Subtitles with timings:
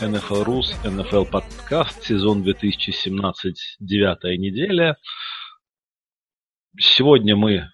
[0.00, 4.96] NFL Рус, NFL подкаст, сезон 2017, девятая неделя.
[6.76, 7.68] Сегодня мы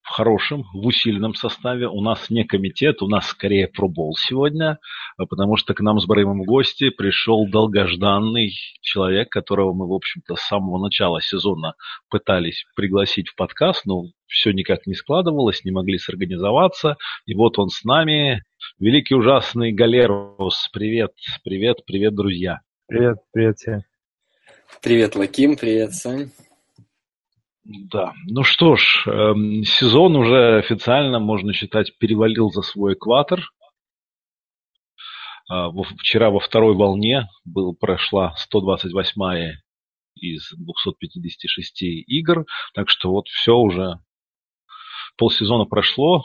[0.00, 1.86] в хорошем, в усиленном составе.
[1.88, 4.78] У нас не комитет, у нас скорее пробол сегодня,
[5.24, 8.52] потому что к нам с Брэймом в гости пришел долгожданный
[8.82, 11.74] человек, которого мы, в общем-то, с самого начала сезона
[12.10, 16.96] пытались пригласить в подкаст, но все никак не складывалось, не могли сорганизоваться.
[17.24, 18.42] И вот он с нами,
[18.78, 20.68] великий ужасный Галерус.
[20.72, 21.12] Привет,
[21.44, 22.60] привет, привет, друзья.
[22.86, 23.82] Привет, привет всем.
[24.82, 26.30] Привет, Лаким, привет, Сань.
[27.64, 33.40] Да, ну что ж, эм, сезон уже официально, можно считать, перевалил за свой экватор.
[35.50, 39.54] Э, вчера во второй волне был, прошла 128-я
[40.16, 43.98] из 256 игр, так что вот все уже
[45.16, 46.24] полсезона прошло,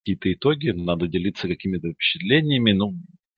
[0.00, 2.72] какие-то итоги, надо делиться какими-то впечатлениями.
[2.72, 2.94] Ну,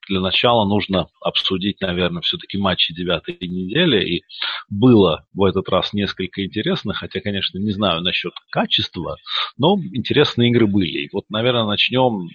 [0.09, 4.17] для начала нужно обсудить, наверное, все-таки матчи девятой недели.
[4.17, 4.23] И
[4.69, 9.17] было в этот раз несколько интересных, хотя, конечно, не знаю насчет качества,
[9.57, 11.05] но интересные игры были.
[11.05, 12.29] И вот, наверное, начнем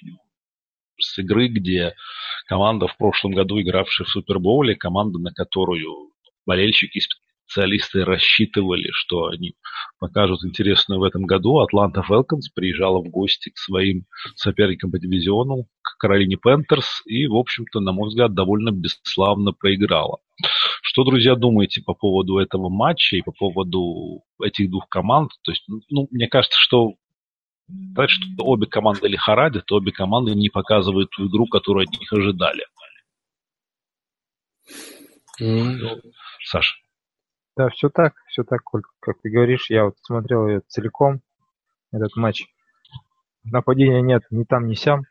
[0.99, 1.95] с игры, где
[2.47, 6.11] команда в прошлом году, игравшая в Супербоуле, команда, на которую
[6.45, 6.99] болельщики
[7.47, 9.53] специалисты рассчитывали, что они
[9.99, 11.59] покажут интересную в этом году.
[11.59, 17.35] Атланта Фелконс приезжала в гости к своим соперникам по дивизиону, к Каролине Пентерс, и, в
[17.35, 20.19] общем-то, на мой взгляд, довольно бесславно проиграла.
[20.81, 25.31] Что, друзья, думаете по поводу этого матча и по поводу этих двух команд?
[25.43, 26.93] То есть, ну, мне кажется, что
[27.91, 32.65] сказать, что обе команды лихорадят, обе команды не показывают ту игру, которую от них ожидали.
[35.41, 36.01] Mm.
[36.43, 36.75] Саша.
[37.55, 38.61] Да, все так, все так,
[38.99, 39.69] как ты говоришь.
[39.69, 41.21] Я вот смотрел ее целиком,
[41.91, 42.45] этот матч.
[43.43, 45.03] Нападения нет ни там, ни сям,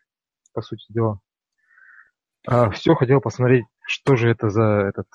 [0.53, 1.21] по сути дела.
[2.47, 5.09] А, все хотел посмотреть, что же это за этот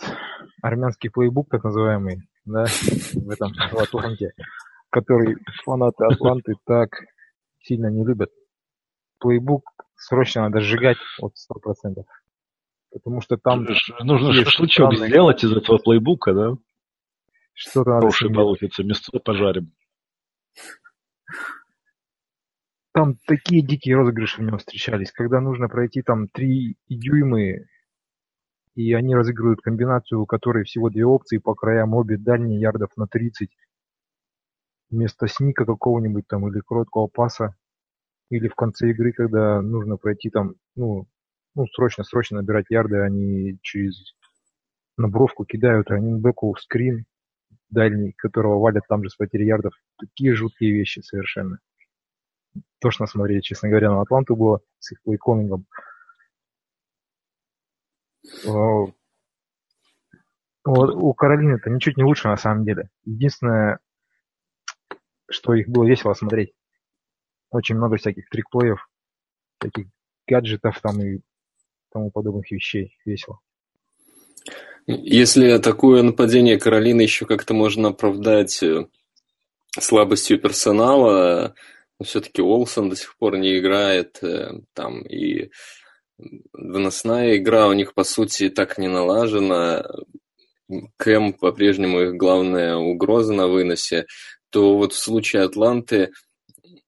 [0.61, 4.31] армянский плейбук, так называемый, да, в этом Латуханке,
[4.89, 6.89] который фанаты Атланты так
[7.61, 8.31] сильно не любят.
[9.19, 9.63] Плейбук
[9.95, 12.03] срочно надо сжигать от 100%.
[12.91, 13.65] Потому что там...
[14.01, 16.53] Нужно шашлычок сделать из этого плейбука, да?
[17.53, 19.71] Что-то надо Хороший получится, мясо пожарим.
[22.93, 27.67] Там такие дикие розыгрыши в нем встречались, когда нужно пройти там три дюймы,
[28.75, 33.07] и они разыгрывают комбинацию, у которой всего две опции по краям, обе дальние ярдов на
[33.07, 33.49] 30.
[34.91, 37.55] Вместо сника какого-нибудь там или короткого паса,
[38.29, 41.07] или в конце игры, когда нужно пройти там, ну,
[41.55, 44.15] ну срочно-срочно набирать ярды, они через
[44.97, 47.05] набровку кидают раннингбеку в скрин,
[47.69, 49.73] дальний, которого валят там же с потери ярдов.
[49.97, 51.59] Такие жуткие вещи совершенно.
[52.79, 54.99] Тошно смотреть, честно говоря, на Атланту было с их.
[60.63, 62.89] Вот у Каролины это ничуть не лучше на самом деле.
[63.05, 63.79] Единственное,
[65.31, 66.53] что их было весело смотреть.
[67.49, 68.87] Очень много всяких трикплеев,
[69.59, 69.87] всяких
[70.27, 71.19] гаджетов там и
[71.91, 72.97] тому подобных вещей.
[73.05, 73.39] Весело.
[74.87, 78.87] Если такое нападение Каролины еще как-то можно оправдать э,
[79.79, 81.53] слабостью персонала,
[82.03, 85.51] все-таки Олсон до сих пор не играет, э, там и
[86.53, 89.85] выносная игра у них, по сути, так не налажена.
[90.97, 94.05] Кэм по-прежнему их главная угроза на выносе,
[94.51, 96.11] то вот в случае Атланты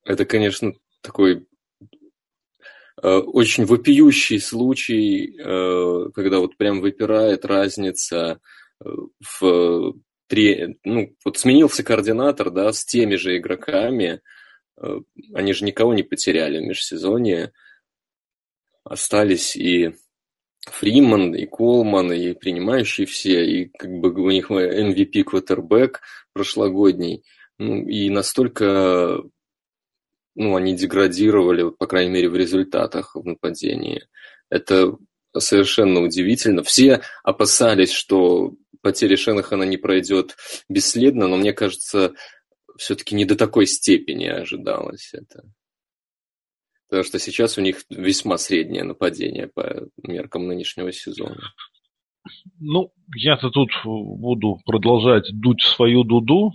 [0.06, 1.48] это, конечно, такой
[3.04, 8.40] Э, очень вопиющий случай, э, когда вот прям выпирает разница
[8.80, 8.90] э,
[9.20, 9.96] в
[10.28, 14.22] три, ну, вот сменился координатор, да, с теми же игроками,
[15.34, 17.52] они же никого не потеряли в межсезонье,
[18.84, 19.94] остались и
[20.66, 26.02] Фриман, и Колман, и принимающие все, и как бы у них MVP квотербек
[26.34, 27.24] прошлогодний,
[27.58, 29.24] ну, и настолько
[30.36, 34.08] ну, они деградировали, по крайней мере, в результатах в нападении.
[34.50, 34.98] Это
[35.38, 36.64] совершенно удивительно.
[36.64, 40.36] Все опасались, что потеря Шенахана не пройдет
[40.70, 42.14] бесследно, но мне кажется,
[42.78, 45.44] все-таки не до такой степени ожидалось это.
[46.88, 51.42] Потому что сейчас у них весьма среднее нападение по меркам нынешнего сезона.
[52.60, 56.52] Ну, я-то тут буду продолжать дуть свою дуду,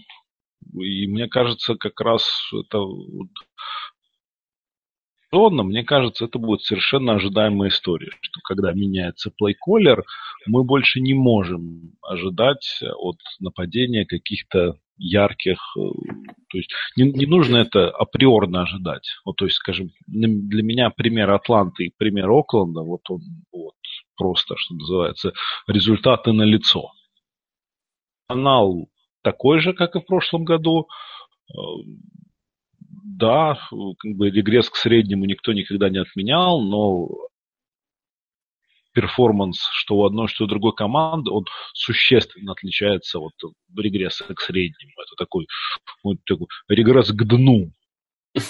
[0.75, 2.79] и мне кажется, как раз это
[5.31, 10.05] традиционно, мне кажется, это будет совершенно ожидаемая история, что когда меняется плейколлер,
[10.47, 15.81] мы больше не можем ожидать от нападения каких-то ярких, э,
[16.49, 19.09] то есть не, не нужно это априорно ожидать.
[19.25, 23.21] Вот, то есть, скажем, для меня пример Атланты и пример Окленда, вот он
[23.53, 23.75] вот,
[24.17, 25.33] просто, что называется,
[25.67, 26.93] результаты на лицо.
[28.29, 28.89] Канал
[29.23, 30.89] такой же, как и в прошлом году.
[31.51, 31.57] Э,
[32.81, 37.09] да, как бы регресс к среднему никто никогда не отменял, но
[38.93, 43.33] перформанс, что у одной, что у другой команды, он существенно отличается от
[43.77, 44.93] регресса к среднему.
[45.01, 45.47] Это такой,
[46.03, 47.73] вот такой регресс к дну.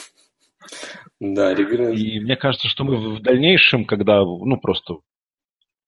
[1.20, 1.98] Да, регресс.
[1.98, 4.98] И мне кажется, что мы в дальнейшем, когда, ну, просто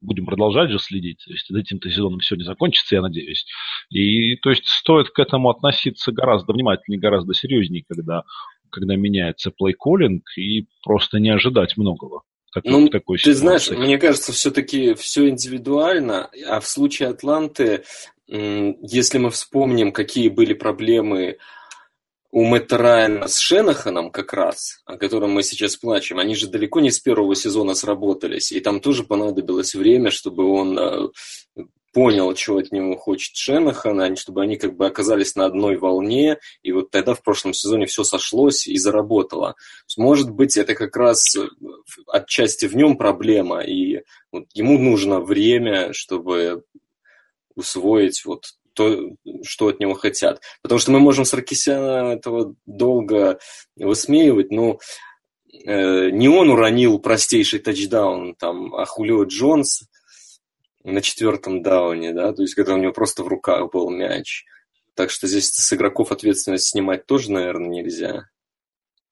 [0.00, 1.22] будем продолжать же следить.
[1.24, 3.46] То есть этим-то сезоном все не закончится, я надеюсь.
[3.90, 8.22] И то есть стоит к этому относиться гораздо внимательнее, гораздо серьезнее, когда,
[8.70, 12.22] когда меняется плей-коллинг, и просто не ожидать многого.
[12.52, 17.84] Такой, ну, такой ты знаешь, мне кажется, все-таки все индивидуально, а в случае Атланты,
[18.26, 21.38] если мы вспомним, какие были проблемы
[22.32, 26.80] у Мэтта Райана с Шенаханом как раз, о котором мы сейчас плачем, они же далеко
[26.80, 31.08] не с первого сезона сработались, и там тоже понадобилось время, чтобы он э,
[31.92, 36.70] понял, чего от него хочет Шенахан, чтобы они как бы оказались на одной волне, и
[36.70, 39.56] вот тогда в прошлом сезоне все сошлось и заработало.
[39.96, 41.48] Может быть, это как раз э,
[42.06, 46.62] отчасти в нем проблема, и вот ему нужно время, чтобы
[47.56, 48.44] усвоить вот
[48.80, 50.40] то, что от него хотят.
[50.62, 53.38] Потому что мы можем Саркисяна этого долго
[53.76, 54.78] высмеивать, но
[55.66, 59.82] э, не он уронил простейший тачдаун, там, а Хулио Джонс
[60.82, 64.44] на четвертом дауне, да, то есть когда у него просто в руках был мяч.
[64.94, 68.28] Так что здесь с игроков ответственность снимать тоже, наверное, нельзя.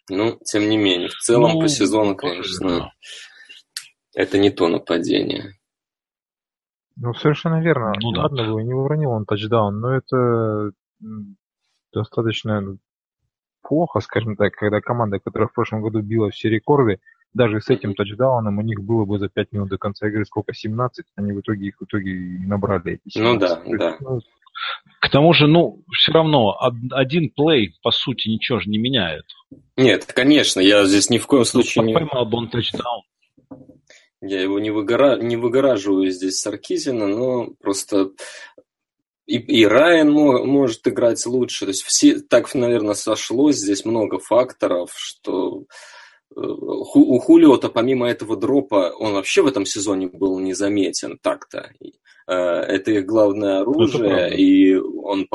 [0.08, 2.92] Ну, тем не менее, в целом ну, по сезону, конечно, да.
[4.14, 5.57] это не то нападение.
[7.00, 7.92] Ну, совершенно верно.
[8.02, 8.22] Ну, да.
[8.22, 10.72] Ладно бы, не уронил он тачдаун, но это
[11.92, 12.76] достаточно
[13.62, 16.98] плохо, скажем так, когда команда, которая в прошлом году била все рекорды,
[17.34, 20.54] даже с этим тачдауном у них было бы за 5 минут до конца игры сколько,
[20.54, 23.64] 17, они в итоге их в итоге и набрали эти 17.
[23.64, 23.96] Ну да, да.
[24.00, 24.20] Ну,
[25.00, 26.58] к тому же, ну, все равно
[26.90, 29.24] один плей, по сути, ничего же не меняет.
[29.76, 31.94] Нет, конечно, я здесь ни в коем ну, случае ну, не...
[31.94, 33.02] Поймал бы он тачдаун.
[34.20, 35.16] Я его не, выгора...
[35.16, 38.12] не выгораживаю здесь Саркизина, но просто
[39.28, 41.66] и, и Райан может играть лучше.
[41.66, 43.56] То есть все так, наверное, сошлось.
[43.56, 45.64] Здесь много факторов, что
[46.34, 51.70] э, у Хулиота помимо этого дропа он вообще в этом сезоне был незаметен так-то.
[52.26, 55.28] Э, это их главное оружие, и он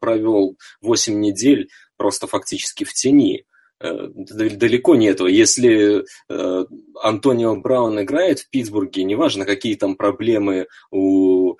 [0.00, 3.44] провел 8 недель просто фактически в тени.
[3.84, 5.28] Э, далеко не этого.
[5.28, 6.64] Если э,
[7.02, 11.56] Антонио Браун играет в Питтсбурге, неважно, какие там проблемы у э,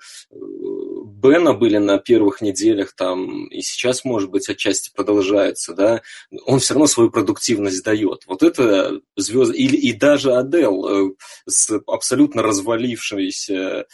[1.05, 6.01] Бена были на первых неделях, там, и сейчас, может быть, отчасти продолжается, да,
[6.45, 8.23] он все равно свою продуктивность дает.
[8.25, 9.53] Вот это звезд...
[9.53, 13.85] Или, и даже Адел с абсолютно развалившимся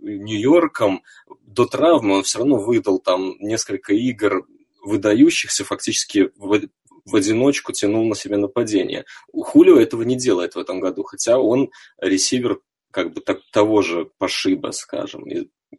[0.00, 1.02] Нью-Йорком
[1.42, 4.46] до травмы он все равно выдал там несколько игр
[4.84, 6.30] выдающихся фактически
[7.04, 9.04] в одиночку тянул на себя нападение.
[9.32, 11.70] Хулио этого не делает в этом году, хотя он
[12.00, 15.24] ресивер как бы так, того же пошиба, скажем,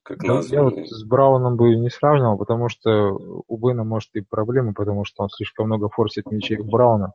[0.04, 3.12] как ну, Я вот с Брауном бы не сравнивал, потому что
[3.48, 7.14] у Бена может и проблемы, потому что он слишком много форсит мячей Брауна.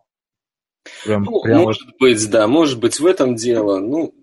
[1.05, 1.65] Прям, ну, прямо...
[1.65, 3.79] Может быть, да, может быть в этом дело.
[3.79, 4.15] Ну,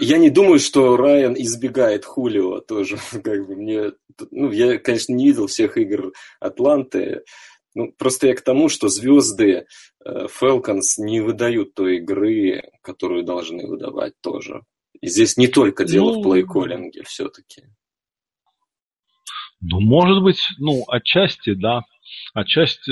[0.00, 2.96] я не думаю, что Райан избегает Хулио тоже.
[3.22, 3.92] Как бы мне,
[4.30, 7.22] ну, я, конечно, не видел всех игр Атланты,
[7.78, 9.66] ну, просто я к тому, что звезды
[10.04, 14.62] Falcons э, не выдают той игры, которую должны выдавать тоже.
[15.00, 17.62] И здесь не только дело ну, в плейколлинге все-таки.
[19.60, 21.82] Ну, может быть, ну, отчасти, да.
[22.34, 22.90] Отчасти,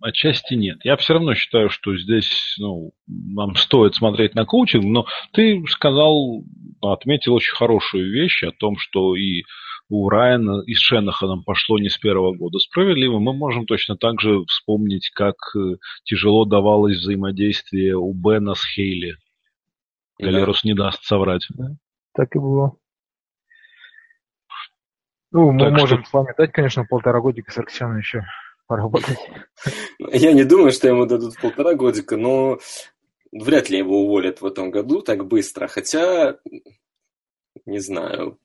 [0.00, 0.78] отчасти нет.
[0.84, 5.04] Я все равно считаю, что здесь ну, нам стоит смотреть на коучинг, но
[5.34, 6.42] ты сказал,
[6.80, 9.42] отметил очень хорошую вещь о том, что и
[9.88, 14.20] у Райана и с Шенаханом пошло не с первого года справедливо, мы можем точно так
[14.20, 19.16] же вспомнить, как э, тяжело давалось взаимодействие у Бена с Хейли.
[20.18, 20.68] Галерус да.
[20.68, 21.46] не даст соврать.
[21.50, 21.76] Да,
[22.14, 22.76] так и было.
[25.32, 26.08] Ну, мы так можем что...
[26.08, 28.24] с вами дать, конечно, полтора годика с Арксеном еще
[28.66, 29.18] поработать.
[29.98, 32.58] Я не думаю, что ему дадут полтора годика, но
[33.32, 35.66] вряд ли его уволят в этом году так быстро.
[35.66, 36.38] Хотя
[37.66, 38.38] не знаю.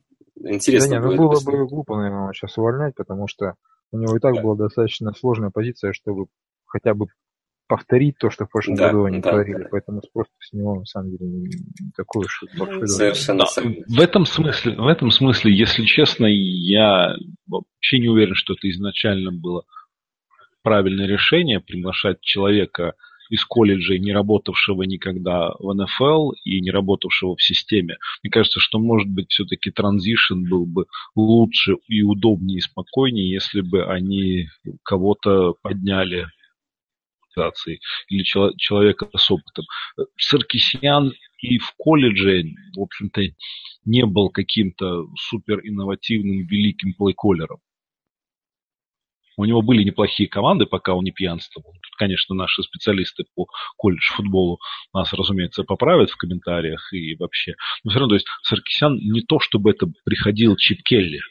[0.43, 1.17] Интересно да нет, ну будет.
[1.19, 1.61] было посмотреть.
[1.61, 3.53] бы глупо, наверное, сейчас увольнять, потому что
[3.91, 4.41] у него и так Да.
[4.41, 6.27] была достаточно сложная позиция, чтобы
[6.65, 7.07] хотя бы
[7.67, 9.63] повторить то, что в прошлом Да, году они да, творили.
[9.63, 9.67] да.
[9.71, 11.51] Поэтому спрос с него на самом деле не
[11.95, 12.87] такой уж и большой.
[12.87, 17.15] Совершенно в этом смысле, в этом смысле, если честно, я
[17.47, 19.63] вообще не уверен, что это изначально было
[20.63, 22.93] правильное решение приглашать человека
[23.29, 27.97] из колледжа, не работавшего никогда в НФЛ и не работавшего в системе.
[28.23, 33.61] Мне кажется, что, может быть, все-таки транзишн был бы лучше и удобнее и спокойнее, если
[33.61, 34.47] бы они
[34.83, 36.27] кого-то подняли
[38.09, 39.65] или чело- человека с опытом.
[40.17, 42.43] Саркисян и в колледже,
[42.75, 43.21] в общем-то,
[43.85, 47.59] не был каким-то супер инновативным великим плейколером.
[49.39, 51.71] У него были неплохие команды, пока он не пьянствовал.
[51.71, 54.59] Тут, конечно, наши специалисты по колледж-футболу
[54.93, 57.53] нас, разумеется, поправят в комментариях и вообще.
[57.85, 61.21] Но все равно, то есть Саркисян не то, чтобы это приходил Чип Келли.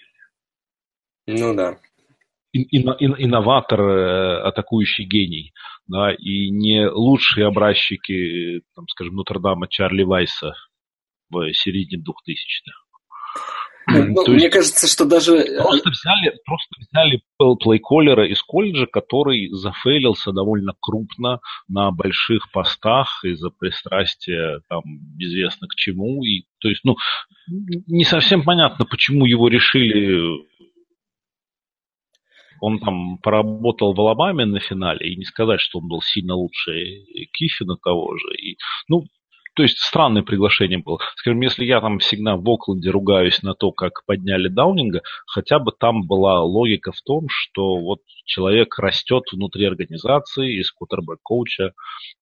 [1.26, 1.76] Ну да.
[2.54, 5.52] ин- ин- ин- инноватор, э, атакующий гений,
[5.86, 10.54] да, и не лучшие образчики, там, скажем, Нотр-Дама Чарли Вайса
[11.28, 12.88] в середине 2000-х.
[13.90, 15.32] Ну, То мне есть кажется, что даже...
[15.56, 23.24] просто взяли, просто взяли пл- плейколлера из колледжа, который зафейлился довольно крупно на больших постах
[23.24, 24.82] из-за пристрастия там
[25.18, 26.22] известно к чему.
[26.24, 26.96] И, то есть, ну,
[27.86, 30.46] не совсем понятно, почему его решили
[32.60, 36.72] он там поработал в Алабаме на финале, и не сказать, что он был сильно лучше
[37.32, 38.34] Кифина того же.
[38.36, 39.04] И, ну,
[39.58, 41.00] то есть странное приглашение было.
[41.16, 45.72] Скажем, если я там всегда в Окленде ругаюсь на то, как подняли Даунинга, хотя бы
[45.76, 51.72] там была логика в том, что вот человек растет внутри организации, из квотербек-коуча,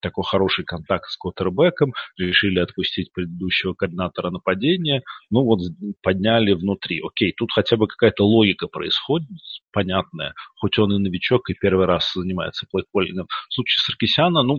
[0.01, 5.59] такой хороший контакт с квотербеком, решили отпустить предыдущего координатора нападения, ну вот
[6.01, 7.03] подняли внутри.
[7.05, 9.29] Окей, тут хотя бы какая-то логика происходит,
[9.71, 13.27] понятная, хоть он и новичок, и первый раз занимается плейколлингом.
[13.49, 14.57] В случае Саркисяна, ну,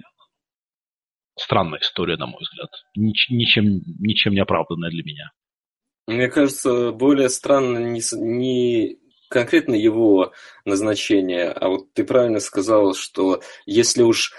[1.39, 2.71] странная история, на мой взгляд.
[2.97, 5.31] Нич- ничем, ничем не оправданная для меня.
[6.07, 10.33] Мне кажется, более странно не, не конкретно его
[10.65, 14.33] назначение, а вот ты правильно сказал, что если уж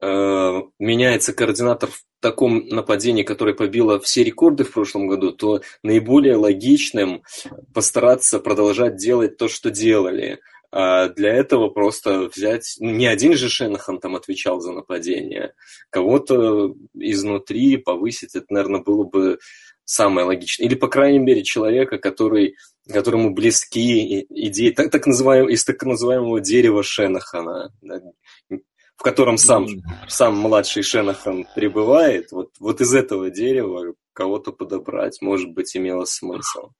[0.00, 6.36] э, меняется координатор в таком нападении, которое побило все рекорды в прошлом году, то наиболее
[6.36, 7.22] логичным
[7.72, 10.40] постараться продолжать делать то, что делали.
[10.76, 12.74] А для этого просто взять...
[12.80, 15.54] ну, Не один же Шенахан там отвечал за нападение.
[15.88, 19.38] Кого-то изнутри повысить, это, наверное, было бы
[19.84, 20.66] самое логичное.
[20.66, 22.56] Или, по крайней мере, человека, который,
[22.92, 27.72] которому близки идеи так, так называемого, из так называемого дерева Шенахана,
[28.50, 29.68] в котором сам,
[30.08, 32.32] сам младший Шенахан пребывает.
[32.32, 36.70] Вот, вот из этого дерева кого-то подобрать, может быть, имело смысл.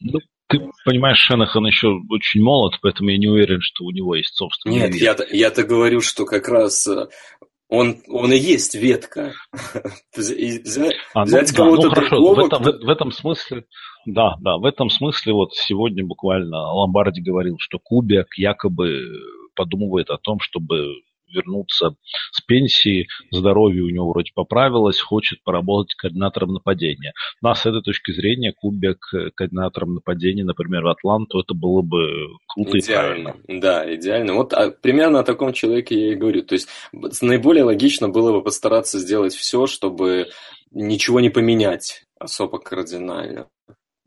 [0.00, 0.18] Ну,
[0.58, 4.76] ты понимаешь, Шенахан еще очень молод, поэтому я не уверен, что у него есть собственный
[4.76, 5.30] Нет, вес.
[5.30, 7.06] я-то, говорю, что как раз э,
[7.68, 9.32] он, он и есть ветка.
[10.16, 13.12] Взять- А, ну взять да, кого-то ну хорошо, другого, в, этом, кто- в, в этом
[13.12, 13.64] смысле,
[14.06, 19.00] да, да, в этом смысле вот сегодня буквально Ломбарди говорил, что Кубик якобы
[19.54, 20.94] подумывает о том, чтобы
[21.34, 21.96] вернуться
[22.32, 27.12] с пенсии, здоровье у него вроде поправилось, хочет поработать координатором нападения.
[27.42, 28.98] Но с этой точки зрения Кубик
[29.34, 33.34] координатором нападения, например, в Атланту, это было бы круто и правильно.
[33.44, 34.34] Идеально, да, идеально.
[34.34, 36.42] Вот а, примерно о таком человеке я и говорю.
[36.42, 36.68] То есть
[37.20, 40.28] наиболее логично было бы постараться сделать все, чтобы
[40.70, 43.48] ничего не поменять особо кардинально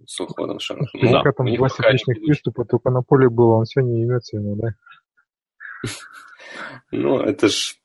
[0.06, 1.04] с уходом Шенахана.
[1.04, 1.32] Ну, Да.
[1.32, 4.70] Там них два сердечных приступа только на поле было, он все не имется ему, да?
[6.92, 7.76] Ну, это ж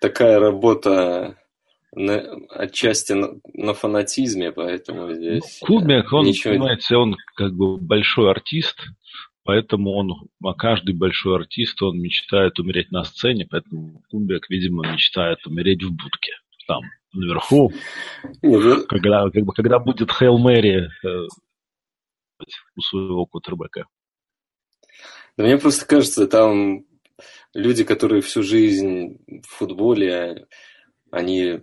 [0.00, 1.36] такая работа
[1.92, 5.60] на- отчасти на, на фанатизме, поэтому здесь...
[5.60, 8.78] Кубик, он, ничего понимаете, он как бы большой артист,
[9.44, 10.12] поэтому он,
[10.44, 15.90] а каждый большой артист, он мечтает умереть на сцене, поэтому Кубик, видимо, мечтает умереть в
[15.90, 16.32] будке.
[16.66, 16.82] Там,
[17.14, 17.72] наверху,
[18.42, 21.26] ну, когда, как бы, когда будет Хейл Мэри э,
[22.76, 23.86] у своего кутербека.
[25.38, 26.84] Да мне просто кажется, там
[27.54, 30.46] люди, которые всю жизнь в футболе,
[31.10, 31.60] они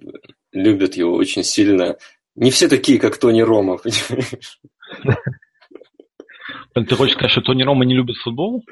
[0.52, 1.98] любят его очень сильно.
[2.36, 4.60] Не все такие, как Тони Рома, понимаешь?
[6.74, 8.64] Ты хочешь сказать, что Тони Рома не любит футбол?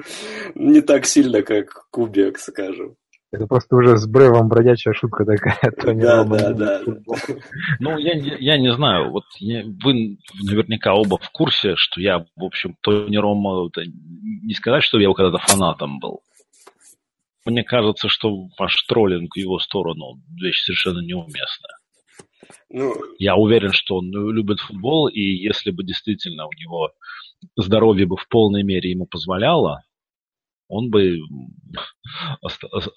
[0.54, 2.96] Не так сильно, как Кубек, скажем.
[3.32, 5.58] Это просто уже с Бревом бродячая шутка такая.
[5.80, 6.78] Тони Да, Рома да, да.
[6.84, 7.16] футбол.
[7.80, 9.10] Ну, я, не- я не знаю.
[9.10, 13.68] Вот я- вы наверняка оба в курсе, что я, в общем, Тони Рома,
[14.42, 16.20] не сказать, что я его когда-то фанатом был.
[17.44, 21.78] Мне кажется, что ваш троллинг в его сторону вещь совершенно неуместная.
[22.70, 22.94] Ну...
[23.18, 26.92] Я уверен, что он любит футбол, и если бы действительно у него
[27.56, 29.82] здоровье бы в полной мере ему позволяло,
[30.68, 31.18] он бы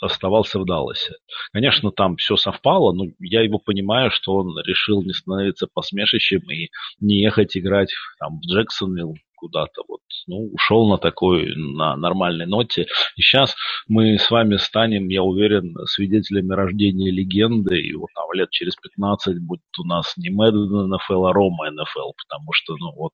[0.01, 1.15] оставался в Далласе.
[1.51, 6.69] Конечно, там все совпало, но я его понимаю, что он решил не становиться посмешищем и
[6.99, 9.83] не ехать играть там, в Джексонвилл куда-то.
[9.87, 12.87] Вот, ну, ушел на такой, на нормальной ноте.
[13.15, 13.55] И сейчас
[13.87, 17.79] мы с вами станем, я уверен, свидетелями рождения легенды.
[17.79, 22.11] И вот там лет через 15 будет у нас не Мэдден НФЛ, а Рома НФЛ,
[22.17, 23.13] потому что, ну, вот,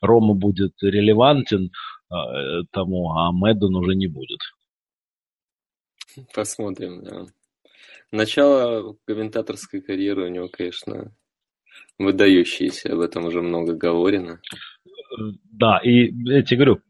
[0.00, 1.70] Рома будет релевантен,
[2.14, 4.40] Э, тому, а Мэддон уже не будет.
[6.32, 7.26] Посмотрим, да.
[8.12, 11.12] Начало комментаторской карьеры у него, конечно,
[11.98, 14.40] выдающееся, об этом уже много говорено.
[15.52, 16.80] Да, и я тебе говорю,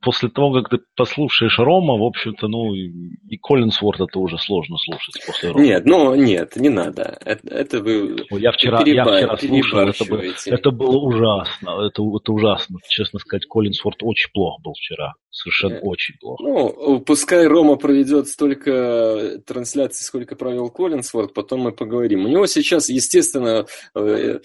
[0.00, 5.14] после того, как ты послушаешь Рома, в общем-то, ну, и Коллинсворт это уже сложно слушать
[5.24, 5.64] после Рома.
[5.64, 7.18] Нет, ну, нет, не надо.
[7.24, 11.86] Это, это вы я вчера, я вчера слушал, это, было, это было ужасно.
[11.86, 12.78] Это, это ужасно.
[12.88, 15.14] Честно сказать, Коллинсворт очень плохо был вчера.
[15.30, 15.82] Совершенно Нет.
[15.84, 16.42] очень плохо.
[16.42, 22.26] Ну, пускай Рома проведет столько трансляций, сколько провел Коллинсворт, потом мы поговорим.
[22.26, 23.64] У него сейчас, естественно,
[23.94, 24.40] э,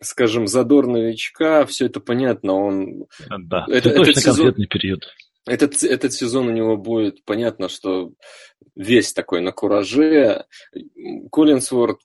[0.00, 2.54] скажем, задор новичка, все это понятно.
[2.54, 3.06] Он...
[3.28, 4.46] Да, это, этот сезон...
[4.46, 5.08] конфетный период.
[5.46, 8.12] Этот, этот сезон у него будет понятно, что
[8.76, 10.44] весь такой на кураже.
[11.32, 12.00] Коллинсворт,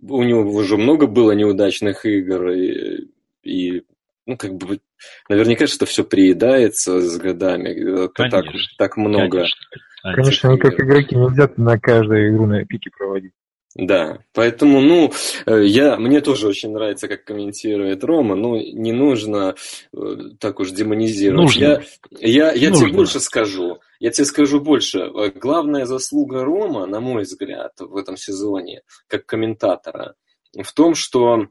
[0.00, 3.08] у него уже много было неудачных игр, и,
[3.42, 3.82] и
[4.26, 4.80] ну, как бы,
[5.28, 8.08] наверняка, что все приедается с годами.
[8.14, 8.44] Конечно, так,
[8.78, 9.38] так много.
[9.38, 9.56] Конечно,
[10.02, 13.32] конечно как игроки нельзя на каждую игру на пике проводить.
[13.76, 15.12] Да, поэтому, ну,
[15.46, 19.56] э, я, мне тоже очень нравится, как комментирует Рома, но не нужно
[19.92, 21.42] э, так уж демонизировать.
[21.42, 21.64] Нужно.
[21.64, 21.82] Я,
[22.20, 22.86] я, я нужно.
[22.86, 25.00] тебе больше скажу, я тебе скажу больше.
[25.00, 30.14] Э, главная заслуга Рома, на мой взгляд, в этом сезоне, как комментатора,
[30.56, 31.48] в том, что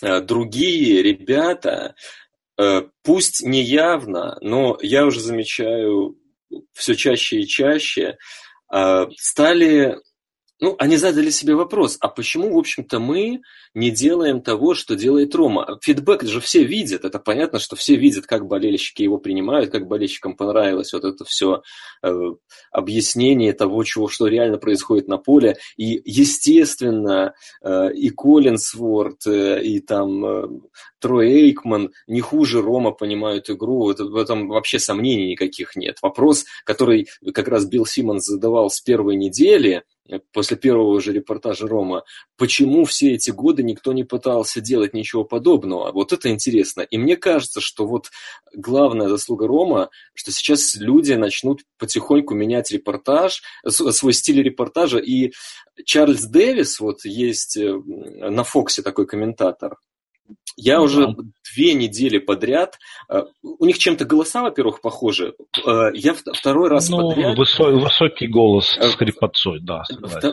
[0.00, 1.94] другие ребята,
[3.04, 6.16] пусть не явно, но я уже замечаю
[6.72, 8.16] все чаще и чаще,
[9.16, 9.98] стали
[10.62, 13.42] ну, они задали себе вопрос, а почему, в общем-то, мы
[13.74, 15.78] не делаем того, что делает Рома?
[15.82, 20.36] Фидбэк же все видят, это понятно, что все видят, как болельщики его принимают, как болельщикам
[20.36, 21.62] понравилось вот это все
[22.02, 22.12] э,
[22.70, 25.56] объяснение того, чего, что реально происходит на поле.
[25.76, 30.48] И, естественно, э, и Коллинсворт, э, и там э,
[31.00, 35.98] Трой Эйкман не хуже Рома понимают игру, это, в этом вообще сомнений никаких нет.
[36.02, 39.82] Вопрос, который как раз Билл Симмонс задавал с первой недели,
[40.32, 42.04] после первого же репортажа Рома,
[42.36, 45.92] почему все эти годы никто не пытался делать ничего подобного.
[45.92, 46.82] Вот это интересно.
[46.82, 48.10] И мне кажется, что вот
[48.54, 54.98] главная заслуга Рома, что сейчас люди начнут потихоньку менять репортаж, свой стиль репортажа.
[54.98, 55.32] И
[55.84, 59.76] Чарльз Дэвис, вот есть э, на Фоксе такой комментатор,
[60.56, 61.14] я ну, уже
[61.54, 62.78] две недели подряд.
[63.08, 65.34] Э, у них чем-то голоса, во-первых, похожи.
[65.64, 67.36] Э, я второй раз ну, подряд.
[67.36, 69.84] Высокий, высокий голос с хрипотцой, да.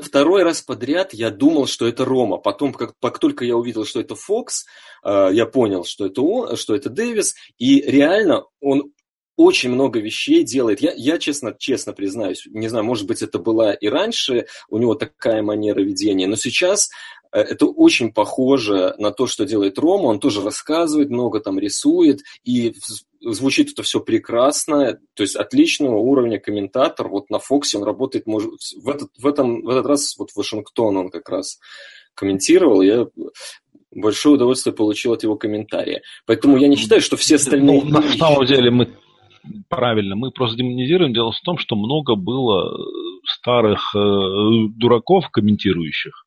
[0.02, 2.38] Второй раз подряд я думал, что это Рома.
[2.38, 4.66] Потом, как, как только я увидел, что это Фокс,
[5.04, 7.36] э, я понял, что это он, что это Дэвис.
[7.58, 8.92] И реально он
[9.40, 10.82] очень много вещей делает.
[10.82, 14.96] Я, я честно, честно признаюсь, не знаю, может быть, это была и раньше у него
[14.96, 16.90] такая манера ведения, но сейчас
[17.32, 20.08] Э, это очень похоже на то, что делает Рома.
[20.08, 22.76] Он тоже рассказывает, много там рисует, и
[23.22, 25.00] звучит это все прекрасно.
[25.14, 27.08] То есть отличного уровня комментатор.
[27.08, 30.98] Вот на Фоксе он работает, может, в, этот, в, этом, в этот раз вот Вашингтон
[30.98, 31.60] он как раз
[32.16, 32.82] комментировал.
[32.82, 33.08] Я
[33.92, 36.02] большое удовольствие получил от его комментария.
[36.26, 37.84] Поэтому я не считаю, что все остальные...
[37.84, 38.96] Ну, на самом деле мы
[39.70, 41.14] правильно, мы просто демонизируем.
[41.14, 42.78] Дело в том, что много было
[43.26, 44.00] старых э,
[44.78, 46.26] дураков комментирующих,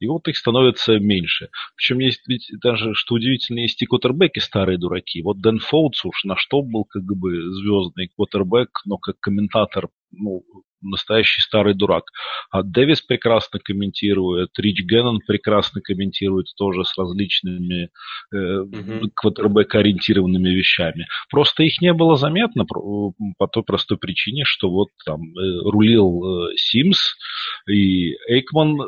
[0.00, 1.48] и вот их становится меньше.
[1.76, 5.22] Причем есть ведь даже, что удивительно, есть и квотербеки старые дураки.
[5.22, 10.42] Вот Дэн Фоутс уж на что был как бы звездный квотербек, но как комментатор, ну,
[10.84, 12.04] настоящий старый дурак.
[12.50, 19.10] А Дэвис прекрасно комментирует, Рич Геннон прекрасно комментирует тоже с различными э, mm-hmm.
[19.14, 21.06] квотербек-ориентированными вещами.
[21.30, 26.56] Просто их не было заметно по той простой причине, что вот там э, рулил э,
[26.56, 27.14] Симс
[27.68, 28.78] и Эйкман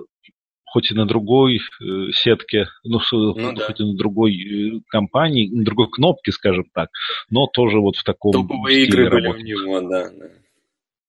[0.77, 3.85] хоть и на другой э, сетке, ну, ну хоть да.
[3.85, 6.91] и на другой э, компании, на другой кнопке, скажем так,
[7.31, 10.11] но тоже вот в таком Топовые игры были у него, да.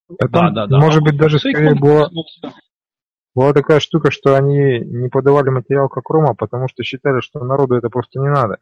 [0.07, 0.77] Да, да, да.
[0.79, 2.09] Может быть, даже скорее была,
[3.35, 7.75] была такая штука, что они не подавали материал как Рома, потому что считали, что народу
[7.75, 8.59] это просто не надо.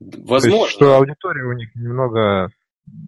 [0.00, 0.56] Возможно.
[0.56, 2.50] есть, что аудитория у них немного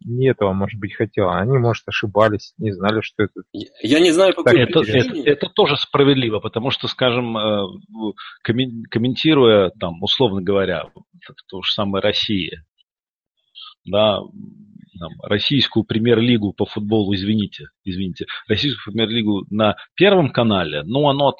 [0.05, 1.39] не этого, может быть, хотела.
[1.39, 3.43] Они, может, ошибались, не знали, что это.
[3.83, 7.67] Я не знаю, по какой это, это, это тоже справедливо, потому что, скажем, э,
[8.43, 10.85] комментируя, там, условно говоря,
[11.49, 12.65] то же самое Россия,
[13.85, 14.21] да,
[14.99, 21.35] там, российскую премьер-лигу по футболу, извините, извините, российскую премьер-лигу на первом канале, ну, оно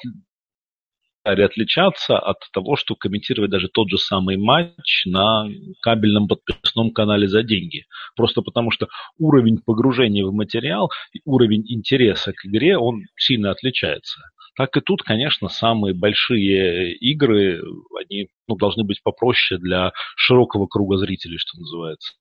[1.23, 5.47] отличаться от того, что комментировать даже тот же самый матч на
[5.81, 7.85] кабельном подписном канале за деньги.
[8.15, 10.91] Просто потому что уровень погружения в материал
[11.25, 14.21] уровень интереса к игре, он сильно отличается.
[14.57, 17.61] Так и тут, конечно, самые большие игры,
[17.99, 22.13] они ну, должны быть попроще для широкого круга зрителей, что называется.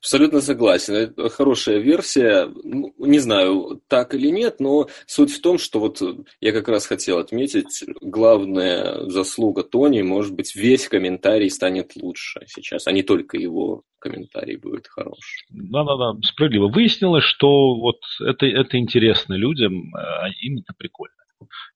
[0.00, 0.94] Абсолютно согласен.
[0.94, 2.48] Это хорошая версия.
[2.64, 6.02] Ну, не знаю, так или нет, но суть в том, что вот
[6.40, 12.88] я как раз хотел отметить, главная заслуга Тони, может быть, весь комментарий станет лучше сейчас,
[12.88, 15.44] а не только его комментарий будет хорош.
[15.50, 16.66] Да-да-да, справедливо.
[16.68, 21.14] Выяснилось, что вот это, это интересно людям, а им это прикольно.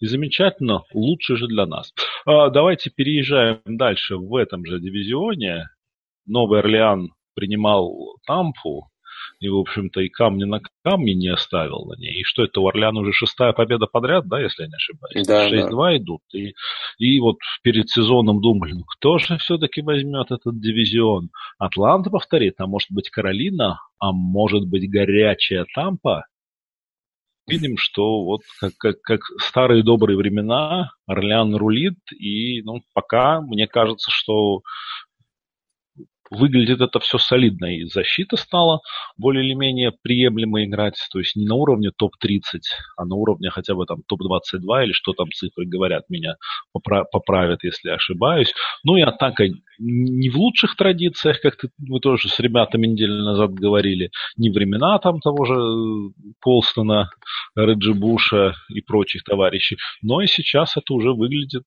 [0.00, 1.92] И замечательно, лучше же для нас.
[2.24, 5.68] А, давайте переезжаем дальше в этом же дивизионе.
[6.26, 8.90] Новый Орлеан принимал Тампу,
[9.40, 12.20] и, в общем-то, и камня на камне не оставил на ней.
[12.20, 15.26] И что это, у Орляна уже шестая победа подряд, да, если я не ошибаюсь?
[15.26, 15.96] Да, 6-2 да.
[15.96, 16.20] идут.
[16.32, 16.54] И,
[16.98, 21.30] и вот перед сезоном думали, ну кто же все-таки возьмет этот дивизион?
[21.58, 26.24] Атланта повторит, а может быть Каролина, а может быть горячая Тампа?
[27.48, 33.68] Видим, что вот как, как, как старые добрые времена Орлеан рулит, и ну, пока мне
[33.68, 34.62] кажется, что
[36.30, 38.80] выглядит это все солидно, и защита стала
[39.16, 42.60] более или менее приемлемо играть, то есть не на уровне топ-30,
[42.96, 46.34] а на уровне хотя бы там топ-22 или что там цифры говорят, меня
[46.72, 48.52] поправят, если ошибаюсь.
[48.84, 49.44] Ну и атака
[49.78, 54.98] не в лучших традициях, как ты, вы тоже с ребятами неделю назад говорили, не времена
[54.98, 55.54] там того же
[56.40, 57.10] Полстона,
[57.54, 61.64] Реджи Буша и прочих товарищей, но и сейчас это уже выглядит,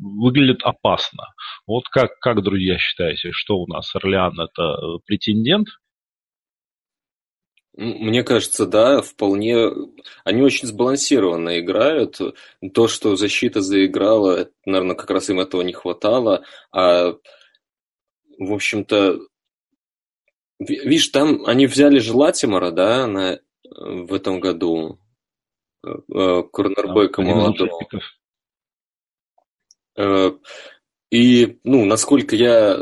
[0.00, 1.24] выглядит опасно.
[1.66, 5.68] Вот как, как, друзья, считаете, что у нас Орлеан это э, претендент?
[7.76, 9.70] Мне кажется, да, вполне.
[10.24, 12.20] Они очень сбалансированно играют.
[12.74, 16.44] То, что защита заиграла, наверное, как раз им этого не хватало.
[16.72, 17.14] А,
[18.38, 19.20] в общем-то,
[20.58, 24.98] видишь, там они взяли же Латимора, да, на, в этом году.
[25.82, 27.88] Э, э, корнербека да, молодого.
[31.10, 32.78] И, ну, насколько я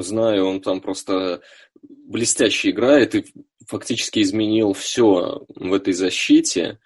[0.00, 1.42] знаю, он там просто
[1.82, 3.24] блестяще играет и
[3.66, 6.78] фактически изменил все в этой защите.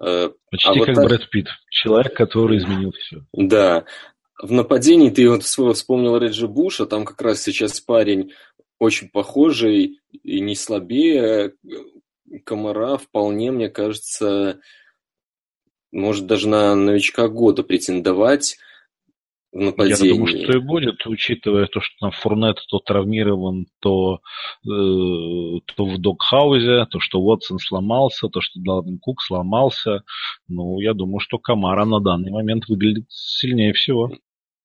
[0.00, 1.04] Э, Почти а вот как так...
[1.04, 1.48] Брэд Питт.
[1.70, 3.24] Человек, который изменил все.
[3.32, 3.84] Да.
[4.40, 8.32] В нападении ты вот вспомнил Реджи Буша, там как раз сейчас парень
[8.78, 11.54] очень похожий и не слабее
[12.44, 14.60] Комара, вполне, мне кажется,
[15.90, 18.58] может даже на новичка года претендовать
[19.52, 20.08] в нападении.
[20.08, 24.20] Я думаю, что и будет, учитывая то, что там Фурнет то травмирован, то,
[24.64, 30.02] э, то в Докхаузе, то, что Уотсон сломался, то, что Далвин Кук сломался.
[30.48, 34.10] Ну, я думаю, что Камара на данный момент выглядит сильнее всего.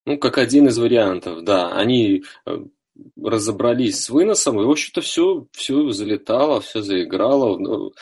[0.06, 1.72] Ну, как один из вариантов, да.
[1.74, 2.58] Они э,
[3.22, 7.58] разобрались с выносом, и, в общем-то, все, все залетало, все заиграло.
[7.58, 7.93] Ну,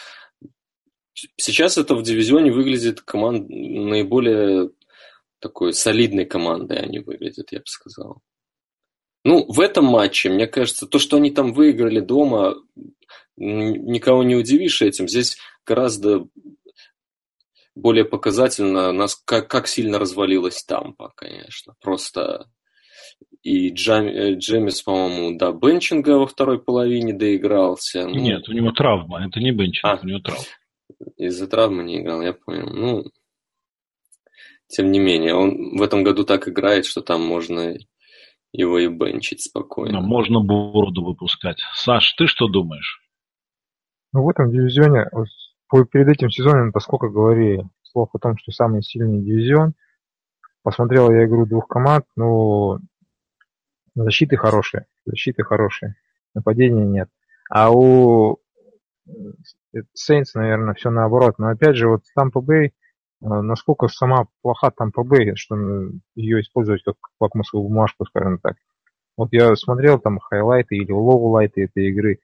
[1.38, 4.72] сейчас это в дивизионе выглядит команд наиболее
[5.42, 8.22] такой солидной командой они выглядят, я бы сказал.
[9.24, 12.56] Ну, в этом матче, мне кажется, то, что они там выиграли дома,
[13.36, 15.08] никого не удивишь этим.
[15.08, 16.28] Здесь гораздо
[17.76, 21.76] более показательно, нас, как, как сильно развалилась Тампа, конечно.
[21.82, 22.48] Просто
[23.44, 28.08] и Джам, э, Джемис, по-моему, до бенчинга во второй половине доигрался.
[28.08, 30.44] Ну, Нет, у него травма, это не бенчинг, а, у него травма.
[31.18, 32.70] Из-за травмы не играл, я понял.
[32.70, 33.06] Ну,
[34.72, 37.76] тем не менее, он в этом году так играет, что там можно
[38.54, 40.02] его и бенчить спокойно.
[40.02, 41.60] Но можно бороду выпускать.
[41.76, 43.02] Саш, ты что думаешь?
[44.14, 45.06] Ну, в этом дивизионе,
[45.92, 49.74] перед этим сезоном, поскольку говорили слов о том, что самый сильный дивизион,
[50.64, 52.80] посмотрел я игру двух команд, но
[53.96, 55.96] защиты хорошие, защиты хорошие,
[56.34, 57.10] нападения нет.
[57.50, 58.40] А у
[59.08, 61.40] Saints, наверное, все наоборот.
[61.40, 62.72] Но опять же, вот Tampa Bay а,
[63.22, 65.56] насколько сама плоха там ПБ, что
[66.16, 68.56] ее использовать как лакмусовую бумажку, скажем так.
[69.18, 72.20] Вот я смотрел там хайлайты или лоулайты этой игры.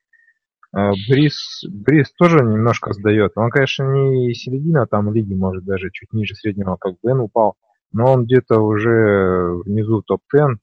[0.73, 3.33] А, Брис, Брис тоже немножко сдает.
[3.35, 7.55] Он, конечно, не середина там лиги, может даже чуть ниже среднего, как Бен упал,
[7.91, 10.57] но он где-то уже внизу топ-10.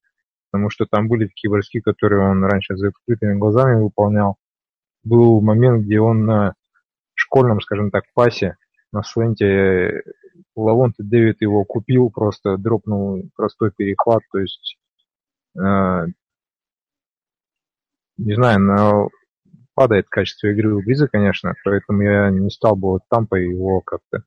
[0.51, 4.37] потому что там были такие броски, которые он раньше за открытыми глазами выполнял.
[5.05, 6.55] Был момент, где он на
[7.15, 8.57] школьном, скажем так, пасе
[8.93, 10.03] на сленте
[10.57, 14.77] Лавонте Дэвид его купил, просто дропнул простой перехват, то есть
[15.57, 16.07] э,
[18.17, 19.09] не знаю, но
[19.75, 24.25] падает качество игры у Бриза, конечно, поэтому я не стал бы вот Тампа его как-то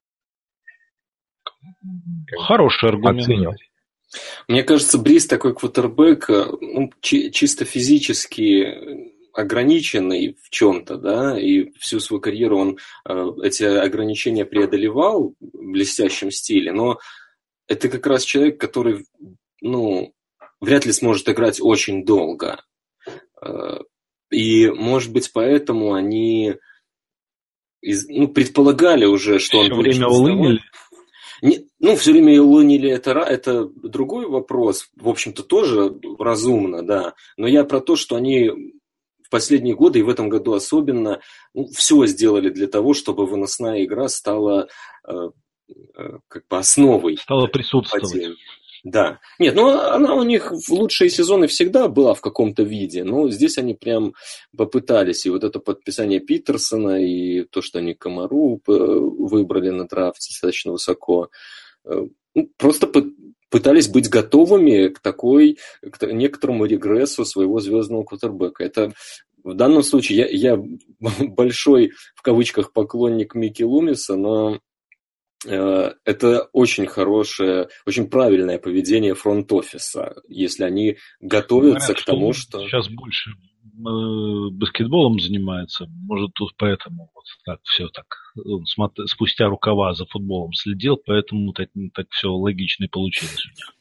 [2.38, 3.22] Хороший аргумент.
[3.22, 3.62] Оценивать.
[4.48, 9.07] Мне кажется, Бриз такой квотербек, э, ну, чи- чисто физически
[9.38, 16.32] ограниченный в чем-то, да, и всю свою карьеру он э, эти ограничения преодолевал в блестящем
[16.32, 16.98] стиле, но
[17.68, 19.06] это как раз человек, который,
[19.62, 20.12] ну,
[20.60, 22.64] вряд ли сможет играть очень долго.
[23.40, 23.82] Э,
[24.32, 26.56] и, может быть, поэтому они
[27.82, 30.62] из, ну, предполагали уже, что Все он время улынили.
[31.44, 37.14] Не, ну, все время улынили это, это другой вопрос, в общем-то, тоже разумно, да.
[37.38, 38.50] Но я про то, что они
[39.28, 41.20] в последние годы и в этом году особенно
[41.54, 44.70] ну, все сделали для того, чтобы выносная игра стала
[45.06, 45.14] э,
[45.70, 47.18] э, как бы основой.
[47.18, 48.38] Стала присутствовать.
[48.86, 49.20] Да.
[49.38, 53.58] Нет, ну она у них в лучшие сезоны всегда была в каком-то виде, но здесь
[53.58, 54.14] они прям
[54.56, 55.26] попытались.
[55.26, 60.72] И вот это подписание Питерсона, и то, что они Комару э, выбрали на драфте достаточно
[60.72, 61.30] высоко,
[61.84, 62.88] э, ну, просто
[63.50, 68.64] пытались быть готовыми к такой, к некоторому регрессу своего звездного кутербека.
[68.64, 68.94] Это
[69.44, 70.64] в данном случае я, я
[71.28, 74.60] большой, в кавычках, поклонник Микки Лумиса, но
[75.46, 82.60] Э, это очень хорошее, очень правильное поведение фронт-офиса, если они готовятся Говорят, к тому, что...
[82.60, 83.32] Сейчас больше
[83.78, 88.06] баскетболом занимается, может, тут поэтому вот так все так,
[89.06, 93.74] спустя рукава за футболом следил, поэтому так, так все логично и получилось у них.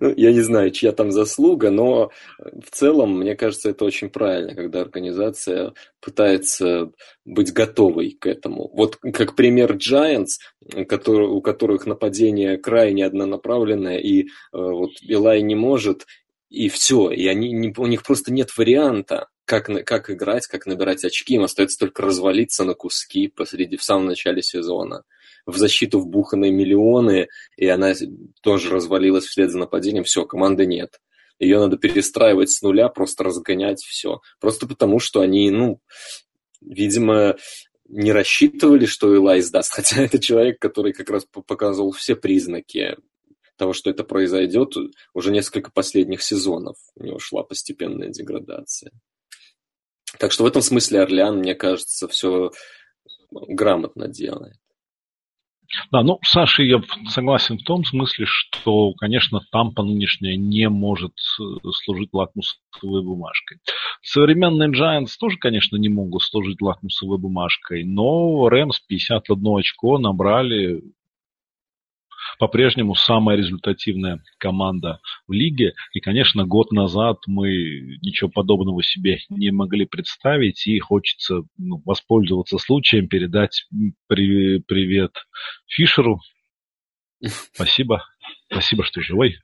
[0.00, 4.54] Ну, я не знаю, чья там заслуга, но в целом, мне кажется, это очень правильно,
[4.54, 6.90] когда организация пытается
[7.24, 8.70] быть готовой к этому.
[8.74, 10.38] Вот как пример Giants,
[10.88, 16.06] который, у которых нападение крайне однонаправленное, и э, вот Илай не может,
[16.56, 21.04] и все, и они, не, у них просто нет варианта, как, как играть, как набирать
[21.04, 25.04] очки, им остается только развалиться на куски посреди, в самом начале сезона
[25.46, 27.94] в защиту вбуханы миллионы, и она
[28.42, 31.00] тоже развалилась вслед за нападением, все, команды нет.
[31.38, 34.20] Ее надо перестраивать с нуля, просто разгонять все.
[34.40, 35.80] Просто потому, что они, ну,
[36.60, 37.36] видимо,
[37.88, 39.72] не рассчитывали, что Илай сдаст.
[39.72, 42.96] Хотя это человек, который как раз показывал все признаки
[43.56, 44.74] того, что это произойдет
[45.14, 46.76] уже несколько последних сезонов.
[46.94, 48.92] У него шла постепенная деградация.
[50.18, 52.50] Так что в этом смысле Орлеан, мне кажется, все
[53.30, 54.56] грамотно делает.
[55.90, 61.42] Да, ну, Саша, я согласен в том смысле, что, конечно, Тампа нынешняя не может э,
[61.84, 63.58] служить лакмусовой бумажкой.
[64.02, 70.82] Современные Giants тоже, конечно, не могут служить лакмусовой бумажкой, но Рэмс 51 очко набрали
[72.38, 75.74] по-прежнему самая результативная команда в лиге.
[75.92, 77.48] И, конечно, год назад мы
[78.02, 80.66] ничего подобного себе не могли представить.
[80.66, 83.66] И хочется ну, воспользоваться случаем, передать
[84.08, 85.12] при привет
[85.68, 86.20] Фишеру.
[87.54, 88.04] Спасибо.
[88.50, 89.36] Спасибо, что живой.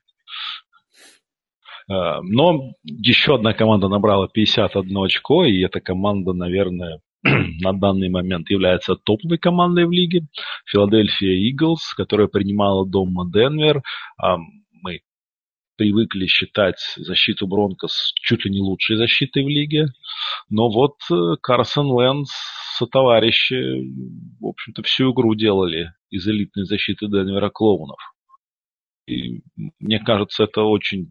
[1.88, 8.50] А, но еще одна команда набрала 51 очко, и эта команда, наверное, на данный момент
[8.50, 10.26] является топовой командой в лиге.
[10.66, 13.82] Филадельфия Иглс, которая принимала дома Денвер.
[14.72, 15.00] Мы
[15.76, 19.86] привыкли считать защиту Бронкос чуть ли не лучшей защитой в лиге.
[20.48, 22.30] Но вот э, Карсон Лэнс
[22.76, 23.54] со товарищи,
[24.40, 27.98] в общем-то, всю игру делали из элитной защиты Денвера клоунов.
[29.06, 29.42] И
[29.80, 31.10] мне кажется, это очень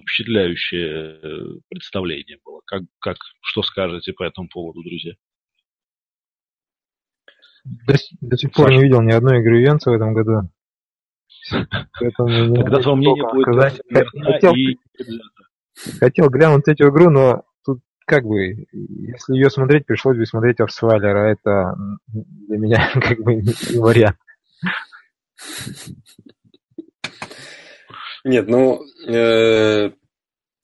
[0.00, 2.60] впечатляющее э, представление было.
[2.66, 5.14] Как, как, что скажете по этому поводу, друзья?
[7.64, 8.76] До, до сих пор Саша.
[8.76, 10.50] не видел ни одной игры Ювенца в этом году.
[11.50, 13.80] Тогда твое мнение будет сказать.
[14.22, 14.78] Хотел, и...
[15.98, 21.30] хотел глянуть эту игру, но тут как бы, если ее смотреть, пришлось бы смотреть Арсвайлера.
[21.30, 21.74] Это
[22.06, 24.18] для меня как бы не вариант.
[28.24, 29.90] Нет, ну, э,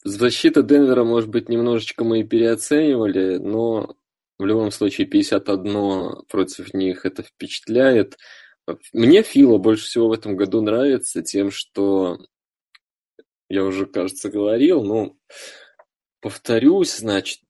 [0.02, 3.96] защита Денвера, может быть, немножечко мы и переоценивали, но
[4.38, 8.16] в любом случае 51 против них это впечатляет.
[8.94, 12.18] Мне Фила больше всего в этом году нравится тем, что
[13.50, 15.18] я уже, кажется, говорил, ну,
[16.20, 17.40] повторюсь, значит,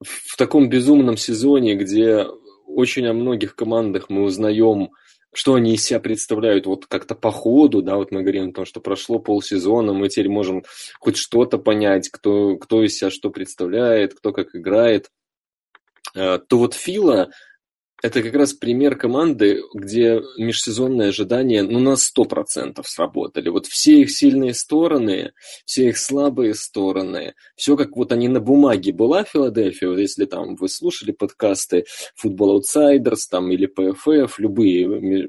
[0.00, 2.26] в таком безумном сезоне, где
[2.66, 4.92] очень о многих командах мы узнаем
[5.34, 8.64] что они из себя представляют вот как-то по ходу, да, вот мы говорим о том,
[8.64, 10.64] что прошло полсезона, мы теперь можем
[10.98, 15.10] хоть что-то понять, кто, кто из себя что представляет, кто как играет,
[16.14, 17.30] э, то вот Фила
[18.02, 23.48] это как раз пример команды, где межсезонные ожидания ну, на 100% сработали.
[23.48, 25.32] Вот все их сильные стороны,
[25.64, 30.54] все их слабые стороны, все как вот они на бумаге была Филадельфия, вот если там
[30.54, 31.86] вы слушали подкасты
[32.22, 35.28] Football Outsiders там, или PFF, любые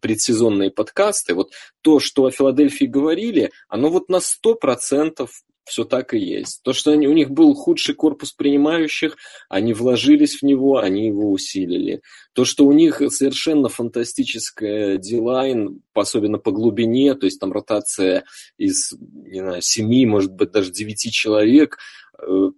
[0.00, 5.26] предсезонные подкасты, вот то, что о Филадельфии говорили, оно вот на 100%
[5.66, 6.62] все так и есть.
[6.62, 9.16] То, что они, у них был худший корпус принимающих,
[9.48, 12.02] они вложились в него, они его усилили.
[12.34, 18.24] То, что у них совершенно фантастическая дилайн, особенно по глубине, то есть там ротация
[18.56, 21.78] из, не знаю, семи, может быть, даже девяти человек,
[22.22, 22.50] э,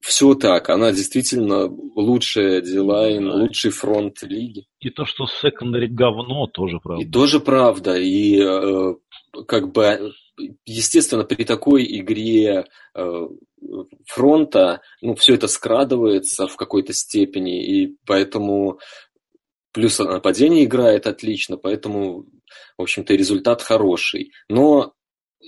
[0.00, 4.66] все так, она действительно лучшая дилайн, лучший фронт лиги.
[4.78, 7.02] И то, что секондари говно, тоже правда.
[7.02, 7.96] И тоже правда.
[7.96, 8.94] И э,
[9.48, 10.12] как бы
[10.64, 13.28] естественно, при такой игре э,
[14.06, 18.78] фронта, ну, все это скрадывается в какой-то степени, и поэтому
[19.72, 22.26] плюс нападение играет отлично, поэтому,
[22.78, 24.32] в общем-то, результат хороший.
[24.48, 24.94] Но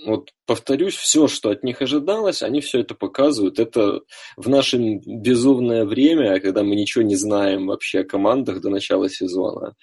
[0.05, 3.59] вот повторюсь, все, что от них ожидалось, они все это показывают.
[3.59, 4.01] Это
[4.35, 9.75] в наше безумное время, когда мы ничего не знаем вообще о командах до начала сезона,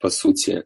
[0.00, 0.64] по сути.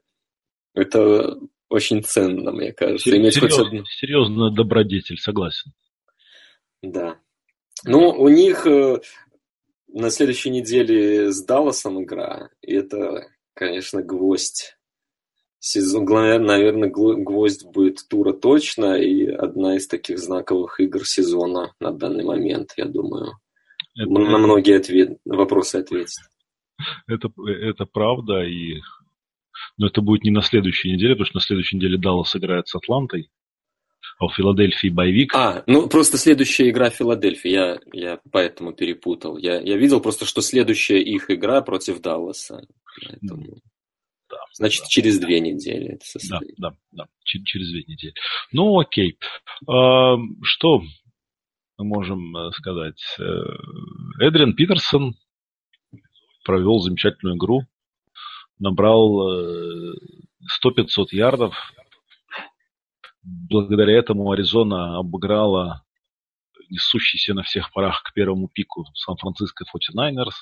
[0.74, 3.16] Это очень ценно, мне кажется.
[3.16, 3.84] Иметь Серьез, хоть одну...
[3.84, 5.72] Серьезно добродетель, согласен.
[6.82, 7.18] Да.
[7.84, 9.00] Ну, у них э,
[9.88, 14.76] на следующей неделе с Далласом игра, и это, конечно, гвоздь.
[15.60, 22.24] Сезон, наверное, гвоздь будет тура точно, и одна из таких знаковых игр сезона на данный
[22.24, 23.32] момент, я думаю.
[23.96, 24.08] Это...
[24.08, 25.18] На многие ответ...
[25.24, 26.22] вопросы ответит.
[27.08, 28.76] Это, это правда, и
[29.76, 32.74] но это будет не на следующей неделе, потому что на следующей неделе Даллас играет с
[32.74, 33.30] Атлантой,
[34.18, 35.34] а у Филадельфии боевик.
[35.34, 39.38] А, ну просто следующая игра Филадельфии, я, я поэтому перепутал.
[39.38, 42.66] Я, я видел просто, что следующая их игра против Далласа.
[43.06, 43.58] Поэтому...
[44.28, 46.54] Да, Значит, да, через две недели это состоит.
[46.58, 48.12] Да, да, да, через две недели.
[48.52, 49.18] Ну, окей.
[49.62, 50.82] Что
[51.78, 53.00] мы можем э, сказать?
[53.18, 53.22] Э,
[54.20, 55.14] Эдриан Питерсон
[56.44, 57.62] провел замечательную игру
[58.58, 59.94] набрал 100-500
[61.12, 61.54] э, ярдов.
[63.22, 65.82] Благодаря этому Аризона обыграла
[66.70, 70.32] несущийся на всех парах к первому пику Сан-Франциско 49ers.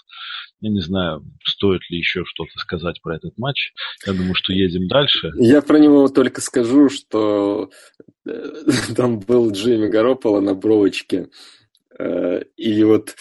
[0.61, 3.73] Я не знаю, стоит ли еще что-то сказать про этот матч.
[4.07, 5.33] Я думаю, что едем дальше.
[5.37, 7.71] Я про него только скажу, что
[8.27, 8.53] э,
[8.97, 11.29] там был Джимми Гарополо на бровочке.
[11.99, 13.15] Э, и вот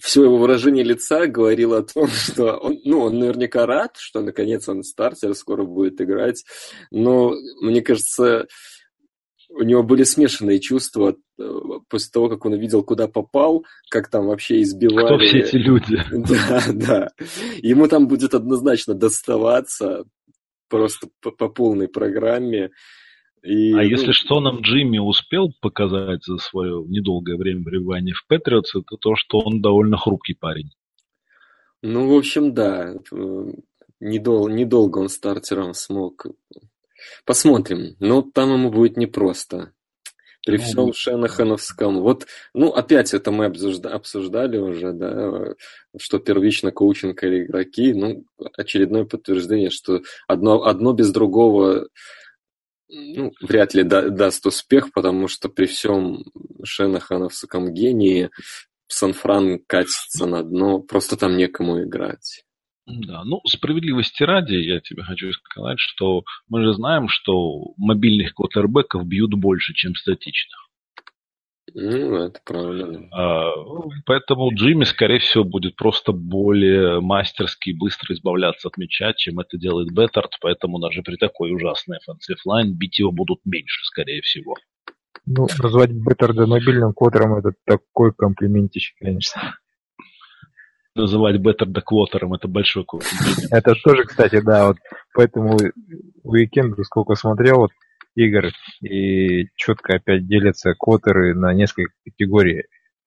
[0.00, 4.68] все его выражение лица говорило о том, что он, ну, он наверняка рад, что наконец
[4.68, 6.44] он стартер, скоро будет играть.
[6.90, 8.46] Но мне кажется,
[9.48, 14.26] у него были смешанные чувства э, после того, как он увидел, куда попал, как там
[14.26, 15.06] вообще избивали.
[15.06, 16.00] Кто все эти люди?
[16.10, 17.08] Да, да.
[17.58, 20.04] Ему там будет однозначно доставаться
[20.68, 22.70] просто по, по полной программе.
[23.42, 28.26] И, а ну, если что нам Джимми успел показать за свое недолгое время пребывания в
[28.26, 30.70] Патриотс, это то, что он довольно хрупкий парень.
[31.82, 32.94] Ну, в общем, да.
[33.98, 36.26] Недол недолго он стартером смог.
[37.24, 37.96] Посмотрим.
[37.98, 39.72] Но там ему будет непросто.
[40.44, 42.00] При ну, всем Шенахановском.
[42.00, 45.54] Вот, ну, опять это мы обсужда обсуждали уже, да,
[45.98, 47.92] что первично коучинг или игроки.
[47.92, 48.24] Ну,
[48.56, 51.88] очередное подтверждение, что одно, одно без другого
[52.90, 56.24] ну, вряд ли да, даст успех, потому что при всем
[56.64, 58.30] Шенахановском гении
[58.88, 62.44] Сан-Фран катится на дно, просто там некому играть.
[62.86, 69.06] Да, ну, справедливости ради, я тебе хочу сказать, что мы же знаем, что мобильных квотербеков
[69.06, 70.69] бьют больше, чем статичных.
[71.74, 73.08] Ну, это правильно.
[73.12, 73.52] А,
[74.06, 79.58] поэтому Джимми, скорее всего, будет просто более мастерски и быстро избавляться от мяча, чем это
[79.58, 84.56] делает Беттерт, поэтому даже при такой ужасной offensive line бить его будут меньше, скорее всего.
[85.26, 89.56] Ну, назвать Беттерда мобильным квотером это такой комплиментище, конечно.
[90.94, 93.52] Называть Беттерда квотером это большой комплимент.
[93.52, 94.76] Это тоже, кстати, да, вот
[95.14, 95.56] поэтому
[96.24, 97.70] уикенд, сколько смотрел, вот
[98.14, 98.48] игр,
[98.82, 102.64] и четко опять делятся квотеры на несколько категорий.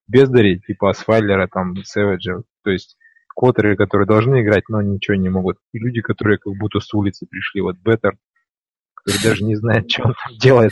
[0.08, 2.98] Бездари, типа Асфайлера, там, Сэвиджа, то есть
[3.36, 5.58] квотеры, которые должны играть, но ничего не могут.
[5.72, 8.18] И люди, которые как будто с улицы пришли, вот Беттер,
[8.94, 10.72] который даже не знает, что он там делает.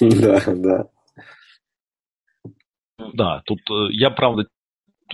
[0.00, 0.86] Да, да.
[3.12, 4.46] Да, тут э, я, правда,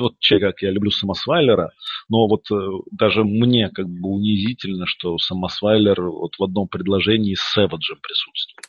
[0.01, 1.73] вот как я люблю Самосвайлера,
[2.09, 2.55] но вот э,
[2.91, 8.67] даже мне как бы унизительно, что Самосвайлер вот в одном предложении с Сэвиджем присутствует.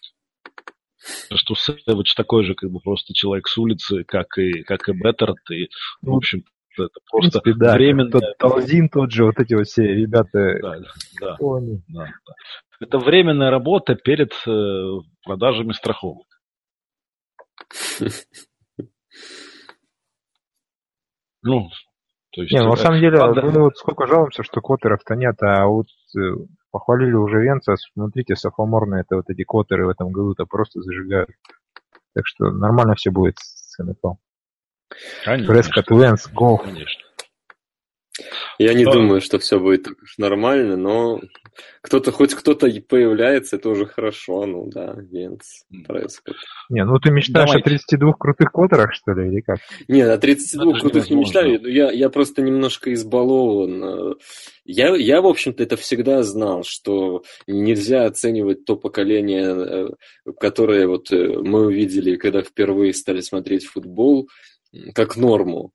[1.33, 5.49] Что Сэвидж такой же как бы просто человек с улицы, как и, как и Беттерт,
[5.51, 5.69] и,
[6.01, 6.43] в общем,
[6.77, 8.11] это просто в принципе, да, временно...
[8.11, 10.57] Тот, Талзин тот же, вот эти вот все ребята.
[10.61, 10.79] Да,
[11.19, 12.07] да, да, да.
[12.79, 16.27] Это временная работа перед э, продажами страховок.
[21.43, 21.69] Ну,
[22.31, 22.53] то есть...
[22.53, 23.41] Не, ну, на самом деле, Ладно.
[23.43, 25.87] мы вот сколько жалуемся, что квотеров-то нет, а вот
[26.17, 26.19] э,
[26.71, 31.29] похвалили уже Венца, смотрите, софоморные это вот эти квотеры в этом году-то просто зажигают.
[32.13, 34.13] Так что нормально все будет с НФЛ.
[35.23, 36.57] Прескотт, Венс, гол.
[36.57, 37.03] Конечно.
[38.59, 41.21] Я не думаю, что все будет так уж нормально, но
[41.81, 46.35] кто-то, хоть кто-то появляется, это уже хорошо, ну да, Венц, Прескотт.
[46.69, 47.69] Не, ну ты мечтаешь Давайте.
[47.69, 49.59] о 32 крутых квотерах, что ли, или как?
[49.87, 54.15] Нет, о 32 это крутых не мечтаю, я, я просто немножко избалован.
[54.65, 59.87] Я, я, в общем-то, это всегда знал, что нельзя оценивать то поколение, э,
[60.39, 64.29] которое вот э, мы увидели, когда впервые стали смотреть футбол,
[64.93, 65.71] как норму.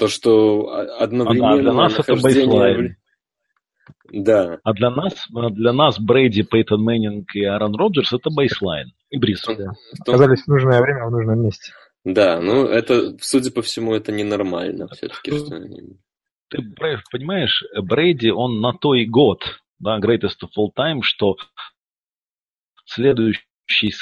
[0.00, 0.66] То, что
[0.98, 1.52] одновременно...
[1.52, 2.42] А, для нас нахождение...
[2.42, 2.96] это baseline.
[4.12, 4.58] Да.
[4.64, 8.92] А для нас, а для нас Брейди, Пейтон Мэннинг и Аарон Роджерс это baseline.
[9.10, 9.44] И Брис.
[9.46, 9.74] Да.
[10.00, 11.74] Оказались в нужное время в нужном месте.
[12.02, 15.32] Да, ну это, судя по всему, это ненормально все-таки.
[15.36, 15.60] Что...
[16.48, 16.62] Ты
[17.12, 19.44] понимаешь, Брейди, он на то и год,
[19.78, 21.36] да, greatest of all time, что
[22.86, 23.92] следующий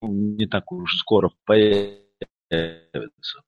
[0.00, 3.42] не так уж скоро появится.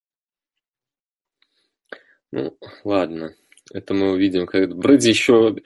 [2.32, 3.34] Ну, ладно.
[3.72, 4.46] Это мы увидим.
[4.46, 4.76] Как...
[4.76, 5.56] Брэди еще...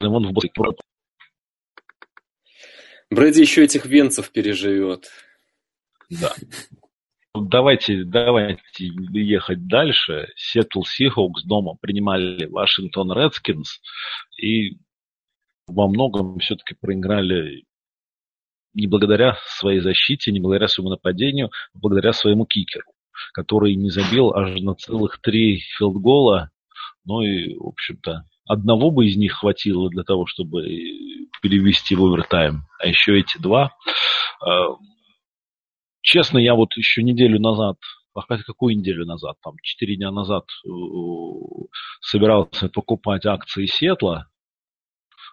[0.00, 0.32] Он в
[3.10, 5.10] Брэди еще этих венцев переживет.
[6.10, 6.34] Да.
[7.34, 10.28] Давайте, давайте ехать дальше.
[10.36, 13.80] Сиэтл Сихоукс дома принимали Вашингтон Редскинс
[14.36, 14.78] и
[15.66, 17.64] во многом все-таки проиграли
[18.74, 22.92] не благодаря своей защите, не благодаря своему нападению, а благодаря своему кикеру
[23.32, 26.50] который не забил аж на целых три field goal а.
[27.04, 30.64] Ну и, в общем-то, одного бы из них хватило для того, чтобы
[31.42, 32.62] перевести в овертайм.
[32.78, 33.72] А еще эти два.
[34.44, 34.76] А,
[36.02, 37.76] честно, я вот еще неделю назад,
[38.14, 40.68] а какую неделю назад, там, четыре дня назад э,
[42.00, 44.28] собирался покупать акции Сетла,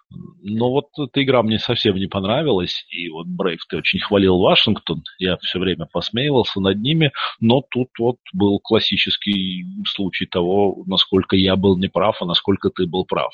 [0.08, 2.84] но вот эта игра мне совсем не понравилась.
[2.90, 5.02] И вот Брейв, ты очень хвалил Вашингтон.
[5.18, 7.12] Я все время посмеивался над ними.
[7.40, 13.04] Но тут вот был классический случай того, насколько я был неправ, а насколько ты был
[13.04, 13.32] прав.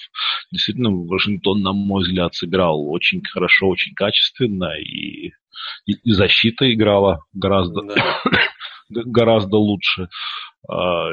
[0.50, 4.72] Действительно, Вашингтон, на мой взгляд, сыграл очень хорошо, очень качественно.
[4.80, 5.32] И,
[5.86, 8.22] и, защита играла гораздо, да.
[8.92, 10.08] Гораздо лучше.
[10.68, 11.10] А,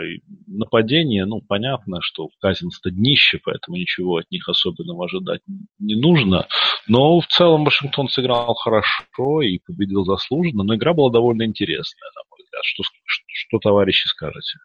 [0.48, 5.42] нападение, ну, понятно, что Казинс-то днище, поэтому ничего от них особенного ожидать
[5.80, 6.48] не нужно.
[6.88, 12.22] Но в целом Вашингтон сыграл хорошо и победил заслуженно, но игра была довольно интересная, на
[12.30, 12.64] мой взгляд.
[12.64, 14.60] Что, что, что товарищи, скажете?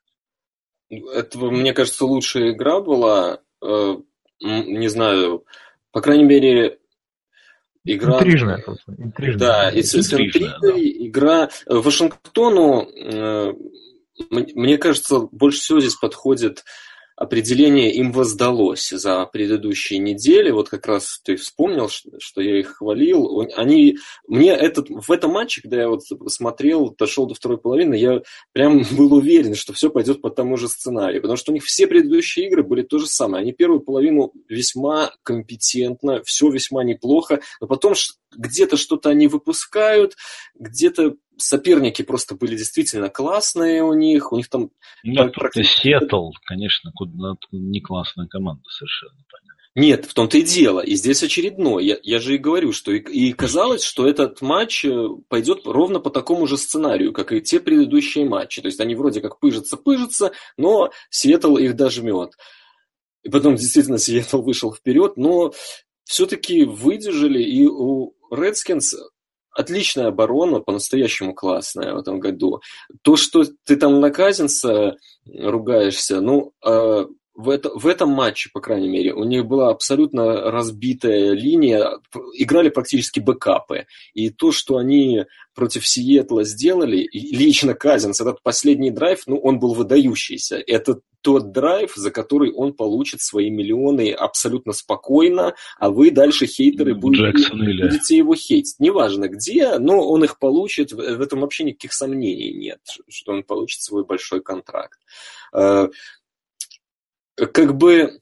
[0.91, 3.41] Это, мне кажется, лучшая игра была.
[3.63, 3.97] Э,
[4.41, 5.45] не знаю,
[5.93, 6.79] по крайней мере,
[7.85, 8.19] игра...
[8.19, 8.65] Интрижная.
[8.99, 9.39] Интрижная.
[9.39, 10.71] Да, и с, да.
[10.77, 13.53] игра Вашингтону э,
[14.31, 16.65] мне кажется, больше всего здесь подходит
[17.17, 20.51] определение им воздалось за предыдущие недели.
[20.51, 23.47] Вот как раз ты вспомнил, что я их хвалил.
[23.57, 23.97] Они,
[24.27, 28.83] мне этот, в этом матче, когда я вот смотрел, дошел до второй половины, я прям
[28.93, 31.23] был уверен, что все пойдет по тому же сценарию.
[31.23, 33.43] Потому что у них все предыдущие игры были то же самое.
[33.43, 37.95] Они первую половину весьма компетентно, все весьма неплохо, но потом
[38.37, 40.17] где-то что-то они выпускают,
[40.55, 44.71] где-то соперники просто были действительно классные у них, у них там...
[45.03, 45.89] Ну, практически...
[45.89, 49.55] Сиэтл, конечно, куда не классная команда совершенно, понятно.
[49.77, 50.81] Нет, в том-то и дело.
[50.81, 51.85] И здесь очередной.
[51.85, 55.99] Я, я же и говорю, что и, и казалось, что этот матч э, пойдет ровно
[55.99, 58.63] по такому же сценарию, как и те предыдущие матчи.
[58.63, 62.35] То есть они вроде как пыжатся-пыжатся, но Сиэтл их дожмет.
[63.25, 65.53] И потом действительно Сиэтл вышел вперед, но
[66.05, 68.95] все-таки выдержали, и у Redskins
[69.55, 72.61] отличная оборона, по-настоящему классная в этом году.
[73.03, 78.61] То, что ты там на Казинса ругаешься, ну, э, в, это, в этом матче, по
[78.61, 81.99] крайней мере, у них была абсолютно разбитая линия,
[82.35, 83.87] играли практически бэкапы.
[84.13, 85.25] И то, что они
[85.55, 90.63] против Сиэтла сделали, лично Казинс, этот последний драйв, ну, он был выдающийся.
[90.67, 96.95] Это тот драйв, за который он получит свои миллионы абсолютно спокойно, а вы дальше хейтеры
[96.95, 98.77] будете, будете его хейтить.
[98.79, 103.81] Неважно где, но он их получит, в этом вообще никаких сомнений нет, что он получит
[103.81, 104.99] свой большой контракт.
[107.37, 108.21] Э, как бы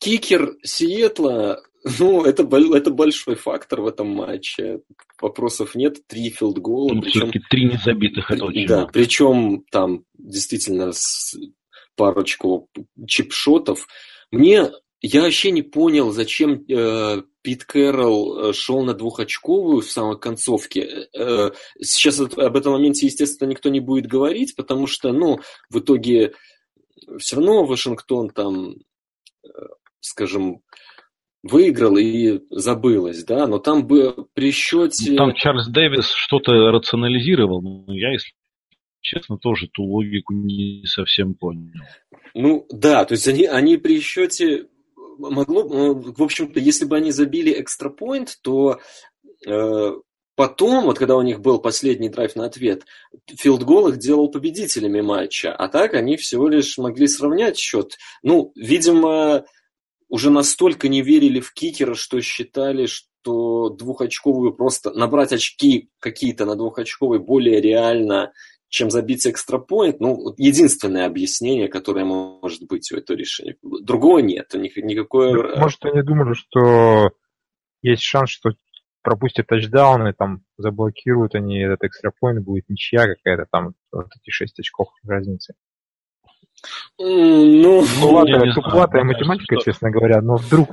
[0.00, 1.62] кикер Сиэтла,
[1.98, 4.80] ну, это, это большой фактор в этом матче.
[5.20, 6.06] Вопросов нет.
[6.06, 6.94] Три филдгола.
[6.94, 10.92] Ну, причем, три незабитых, это очень Да, причем там действительно
[11.96, 12.68] парочку
[13.06, 13.86] чипшотов.
[14.30, 14.70] Мне
[15.00, 21.08] я вообще не понял, зачем э, Пит Кэрролл э, шел на двухочковую в самой концовке.
[21.16, 25.38] Э, сейчас об этом моменте, естественно, никто не будет говорить, потому что, ну,
[25.70, 26.32] в итоге
[27.18, 28.74] все равно Вашингтон там,
[29.44, 29.48] э,
[30.00, 30.62] скажем,
[31.42, 35.14] выиграл и забылось, да, но там бы при счете...
[35.16, 38.32] Там Чарльз Дэвис что-то рационализировал, но я, если
[39.00, 41.70] честно, тоже ту логику не совсем понял.
[42.34, 44.66] Ну, да, то есть они, они при счете
[45.18, 48.78] могло, э, в общем-то, если бы они забили экстрапоинт, то
[49.46, 49.90] э,
[50.38, 52.84] Потом, вот когда у них был последний драйв на ответ,
[53.26, 57.96] филдгол их делал победителями матча, а так они всего лишь могли сравнять счет.
[58.22, 59.44] Ну, видимо,
[60.08, 66.54] уже настолько не верили в кикера, что считали, что двухочковую просто набрать очки какие-то на
[66.54, 68.32] двухочковой более реально,
[68.68, 69.98] чем забить экстрапоинт.
[69.98, 73.56] Ну, единственное объяснение, которое может быть у этого решения.
[73.60, 74.54] Другого нет.
[74.54, 75.58] Никакое...
[75.58, 77.10] Может, они думали, что
[77.82, 78.50] есть шанс, что
[79.08, 84.60] пропустят тачдаун, и там заблокируют они этот экстрапоинт, будет ничья какая-то там, вот эти 6
[84.60, 85.54] очков разницы.
[86.98, 89.64] Ну, туповатая, туповатая математика, что...
[89.64, 90.68] честно говоря, но вдруг...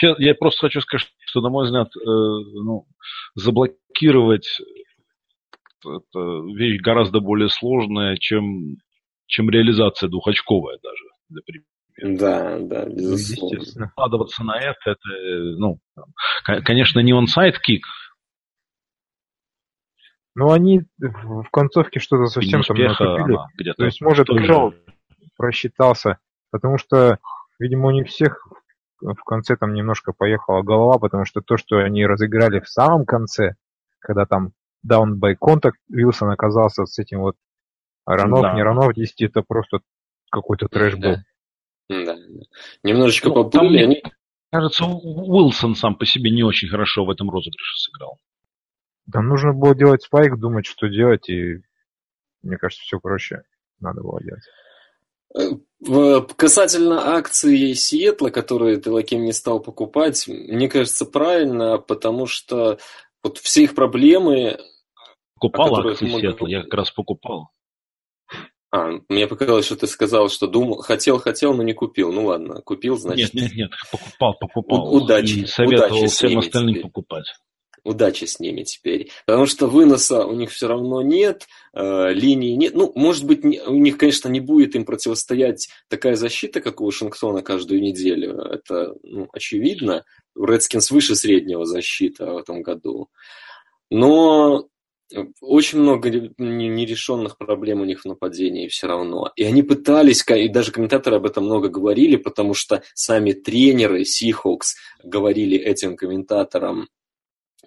[0.00, 2.86] Я просто хочу сказать, что, на мой взгляд, э, ну,
[3.34, 4.60] заблокировать
[5.84, 6.20] это
[6.54, 8.76] вещь гораздо более сложная, чем,
[9.26, 11.64] чем реализация двухочковая даже, например.
[12.00, 13.56] Да, да, безусловно.
[13.56, 13.88] Естественно.
[13.88, 14.98] Вкладываться на это, это,
[15.58, 15.78] ну,
[16.44, 17.84] конечно, не он сайт кик.
[20.34, 23.72] Но они в концовке что-то совсем там накупили.
[23.72, 24.72] То есть, может, Крал
[25.36, 26.18] просчитался,
[26.50, 27.18] потому что,
[27.58, 28.46] видимо, у них всех
[29.00, 33.56] в конце там немножко поехала голова, потому что то, что они разыграли в самом конце,
[33.98, 34.52] когда там
[34.88, 37.36] down by contact, Вилсон оказался с этим вот
[38.06, 38.54] Ранов, да.
[38.54, 39.80] не Ранов 10, это просто
[40.30, 41.16] какой-то трэш был.
[41.16, 41.22] Да.
[41.88, 42.16] Да.
[42.82, 43.78] Немножечко ну, поплыли.
[43.78, 44.02] Там, они...
[44.50, 48.18] Кажется, Уилсон сам по себе не очень хорошо в этом розыгрыше сыграл.
[49.10, 51.62] Там нужно было делать спайк, думать, что делать, и
[52.42, 53.42] мне кажется, все проще
[53.80, 54.42] надо было делать.
[55.34, 62.78] Э, касательно акции Сиэтла, которые Телаким не стал покупать, мне кажется, правильно, потому что
[63.22, 64.58] вот все их проблемы...
[65.34, 67.48] Покупал акции Сиэтла, я как раз покупал.
[68.72, 72.10] А, мне показалось, что ты сказал, что думал, хотел, хотел, но не купил.
[72.10, 73.34] Ну ладно, купил, значит.
[73.34, 74.86] Нет, нет, нет, покупал, покупал.
[74.86, 75.40] У, удачи.
[75.40, 76.82] И советовал удачи всем остальным теперь.
[76.82, 77.26] покупать.
[77.84, 79.10] Удачи с ними теперь.
[79.26, 82.74] Потому что выноса у них все равно нет, э, линии нет.
[82.74, 86.86] Ну, может быть, не, у них, конечно, не будет им противостоять такая защита, как у
[86.86, 88.38] Вашингтона каждую неделю.
[88.38, 90.04] Это ну, очевидно.
[90.34, 93.10] Редскинс выше среднего защита в этом году.
[93.90, 94.68] Но
[95.40, 99.30] очень много нерешенных проблем у них в нападении все равно.
[99.36, 104.74] И они пытались, и даже комментаторы об этом много говорили, потому что сами тренеры Seahawks
[105.02, 106.88] говорили этим комментаторам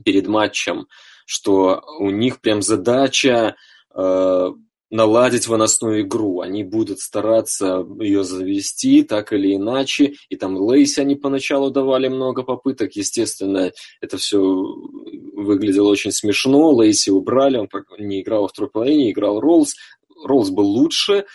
[0.03, 0.87] перед матчем,
[1.25, 3.55] что у них прям задача
[3.93, 4.49] э,
[4.95, 6.41] наладить выносную игру.
[6.41, 10.13] Они будут стараться ее завести так или иначе.
[10.29, 12.93] И там Лейси они поначалу давали много попыток.
[12.95, 13.71] Естественно,
[14.01, 16.71] это все выглядело очень смешно.
[16.71, 17.67] Лейси убрали, он
[17.99, 19.75] не играл во второй половине, играл Роллс.
[20.23, 21.25] Роллс был лучше.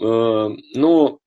[0.00, 1.18] Э, но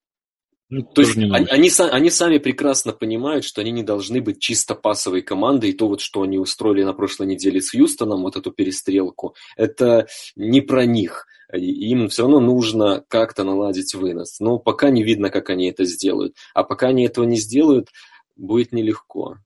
[0.72, 4.74] ну, то есть они, они, они сами прекрасно понимают, что они не должны быть чисто
[4.74, 8.52] пасовой командой, и то вот, что они устроили на прошлой неделе с Хьюстоном, вот эту
[8.52, 10.08] перестрелку, это
[10.38, 11.28] не про них.
[11.58, 14.40] Им все равно нужно как-то наладить вынос.
[14.40, 16.36] Но пока не видно, как они это сделают.
[16.54, 17.90] А пока они этого не сделают,
[18.36, 19.38] будет нелегко.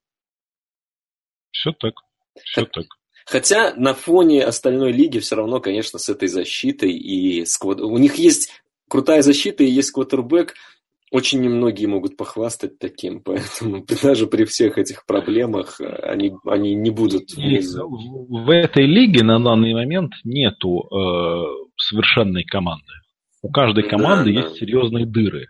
[1.51, 1.93] Все так.
[2.43, 2.85] Все так.
[3.25, 7.81] Хотя на фоне остальной лиги все равно, конечно, с этой защитой и сквад...
[7.81, 8.51] у них есть
[8.87, 10.53] крутая защита и есть квотербек,
[11.15, 16.91] очень немногие могут похвастать таким, поэтому даже при всех этих проблемах э, они, они не
[16.91, 17.87] будут внизу.
[17.89, 21.45] В этой лиге на данный момент нету э,
[21.77, 22.91] совершенной команды.
[23.41, 24.55] У каждой команды да, есть да.
[24.55, 25.47] серьезные дыры.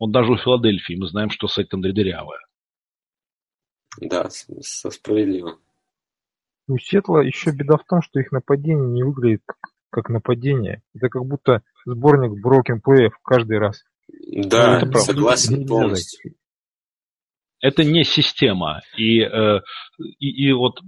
[0.00, 2.40] Вот даже у Филадельфии мы знаем, что секондари дырявая.
[4.00, 5.58] Да, справедливо.
[6.66, 9.42] У Сетла еще беда в том, что их нападение не выглядит
[9.90, 10.82] как нападение.
[10.94, 13.84] Это как будто сборник broken play каждый раз.
[14.08, 16.34] Да, это согласен полностью.
[17.60, 18.82] Это не система.
[18.96, 19.60] И, э,
[20.18, 20.80] и, и вот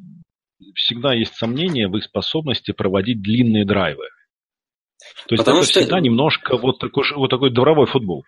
[0.74, 4.08] всегда есть сомнения в их способности проводить длинные драйвы.
[5.28, 5.80] То есть потому это что...
[5.80, 8.24] всегда немножко вот такой, вот такой дворовой футбол.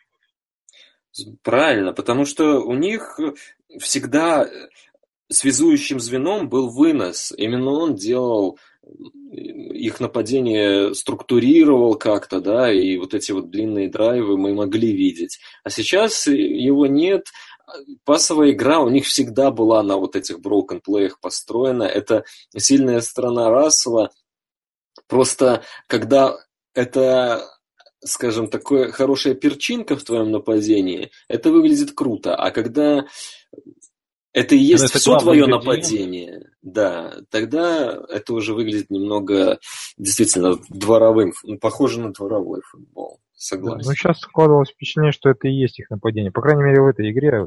[1.43, 3.19] Правильно, потому что у них
[3.81, 4.47] всегда
[5.29, 7.33] связующим звеном был вынос.
[7.37, 8.59] Именно он делал
[9.31, 15.39] их нападение структурировал как-то, да, и вот эти вот длинные драйвы мы могли видеть.
[15.65, 17.27] А сейчас его нет.
[18.05, 21.83] Пасовая игра у них всегда была на вот этих broken плеях построена.
[21.83, 22.25] Это
[22.57, 24.11] сильная сторона Рассела.
[25.09, 26.37] Просто когда
[26.75, 27.45] это
[28.05, 32.35] скажем, такое хорошая перчинка в твоем нападении, это выглядит круто.
[32.37, 33.07] А когда
[34.37, 39.59] это и есть это все твое нападение, да, тогда это уже выглядит немного
[39.97, 43.19] действительно дворовым, ну, похоже на дворовой футбол.
[43.35, 43.89] Согласен.
[43.89, 46.31] Ну, сейчас складывалось впечатление, что это и есть их нападение.
[46.31, 47.47] По крайней мере, в этой игре.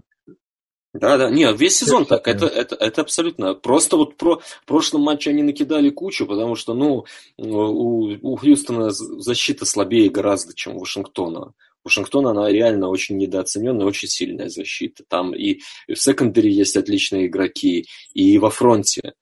[0.93, 3.53] Да, да, нет, весь сезон так, это, это, это абсолютно.
[3.53, 7.05] Просто вот про, в прошлом матче они накидали кучу, потому что, ну,
[7.37, 11.53] у, у Хьюстона защита слабее гораздо, чем у Вашингтона.
[11.83, 15.03] Вашингтон, она реально очень недооцененная, очень сильная защита.
[15.07, 19.13] Там и в секондаре есть отличные игроки, и во фронте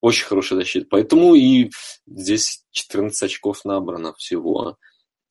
[0.00, 0.86] очень хорошая защита.
[0.88, 1.70] Поэтому и
[2.06, 4.76] здесь 14 очков набрано всего.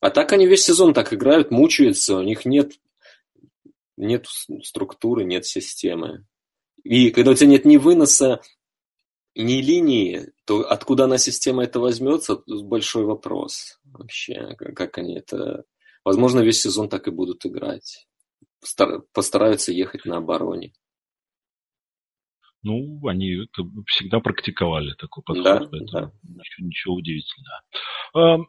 [0.02, 2.74] А так они весь сезон так играют, мучаются, у них нет,
[3.98, 4.28] нет
[4.64, 6.26] структуры, нет системы.
[6.84, 8.42] И когда у тебя нет ни выноса,
[9.34, 15.64] ни линии, то откуда она система это возьмется, большой вопрос вообще, как они это
[16.06, 18.08] Возможно, весь сезон так и будут играть.
[19.14, 20.72] Постараются ехать на обороне.
[22.62, 25.70] Ну, они это всегда практиковали такой подход.
[25.72, 26.12] Да, да.
[26.24, 28.46] Ничего, ничего удивительного.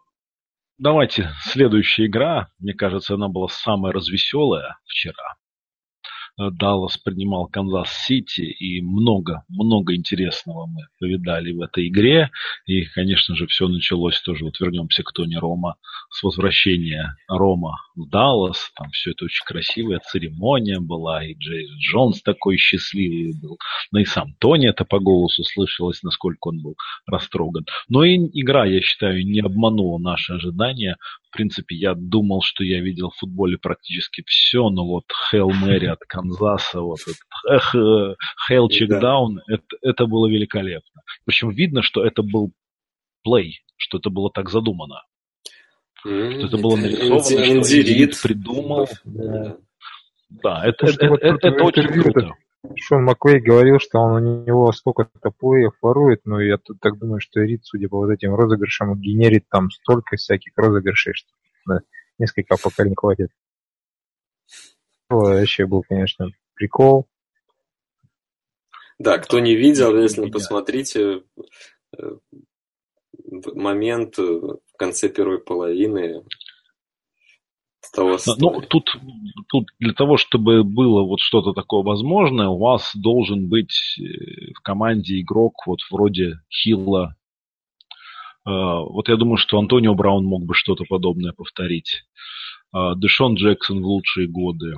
[0.78, 2.48] Давайте, следующая игра.
[2.58, 5.35] Мне кажется, она была самая развеселая вчера.
[6.36, 12.30] Даллас принимал Канзас-Сити, и много-много интересного мы повидали в этой игре.
[12.66, 15.76] И, конечно же, все началось тоже, вот вернемся к Тони Рома,
[16.10, 18.70] с возвращения Рома в Даллас.
[18.74, 23.58] Там все это очень красивая церемония была, и Джерри Джонс такой счастливый был.
[23.92, 26.76] Ну и сам Тони это по голосу слышалось, насколько он был
[27.06, 27.64] растроган.
[27.88, 30.96] Но и игра, я считаю, не обманула наши ожидания
[31.36, 36.00] принципе, я думал, что я видел в футболе практически все, но вот Хейл Мэри от
[36.00, 38.16] Канзаса, вот этот
[38.48, 41.02] Хейл Чекдаун, это, это было великолепно.
[41.24, 42.52] Причем видно, что это был
[43.22, 45.02] плей, что это было так задумано.
[45.98, 48.88] Что это было нарисовано, что Рид придумал.
[49.04, 49.56] Да,
[50.42, 52.32] да это, это, это, это очень круто.
[52.74, 57.20] Шон Маквей говорил, что он у него сколько-то плеев ворует, но я тут так думаю,
[57.20, 61.30] что Рид, судя по вот этим розыгрышам, генерит там столько всяких розыгрышей, что
[61.66, 61.80] на
[62.18, 63.30] несколько поколений хватит.
[65.08, 67.06] Вообще был, конечно, прикол.
[68.98, 71.22] Да, кто не видел, если посмотрите
[71.96, 72.16] э,
[73.28, 76.24] момент в конце первой половины,
[77.92, 78.96] того ну, тут,
[79.48, 84.60] тут для того, чтобы было вот что-то такое возможное, у вас должен быть э, в
[84.62, 87.16] команде игрок вот вроде Хилла.
[88.46, 92.04] Э, вот я думаю, что Антонио Браун мог бы что-то подобное повторить.
[92.74, 94.76] Э, Дэшон Джексон в лучшие годы.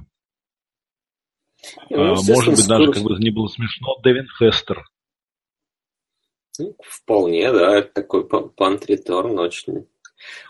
[1.90, 4.84] Ну, Может быть, даже, как бы не было смешно, Дэвин Хестер.
[6.58, 9.86] Ну, вполне, да, такой пант-реторн очень,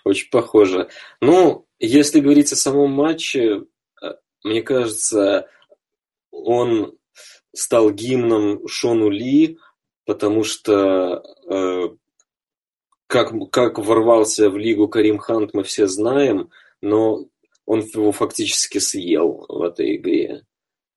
[0.04, 0.88] очень похоже.
[1.20, 3.64] Ну, если говорить о самом матче,
[4.02, 4.06] э,
[4.44, 5.48] мне кажется,
[6.30, 6.96] он
[7.54, 9.58] стал гимном Шону Ли,
[10.04, 11.88] потому что э,
[13.06, 16.50] как, как ворвался в лигу Карим Хант, мы все знаем,
[16.80, 17.26] но
[17.64, 20.44] он его фактически съел в этой игре.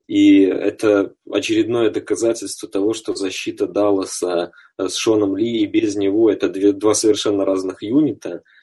[0.08, 6.50] И это очередное доказательство того, что защита Далласа с Шоном Ли и без него это
[6.50, 8.44] две, два совершенно разных юнита–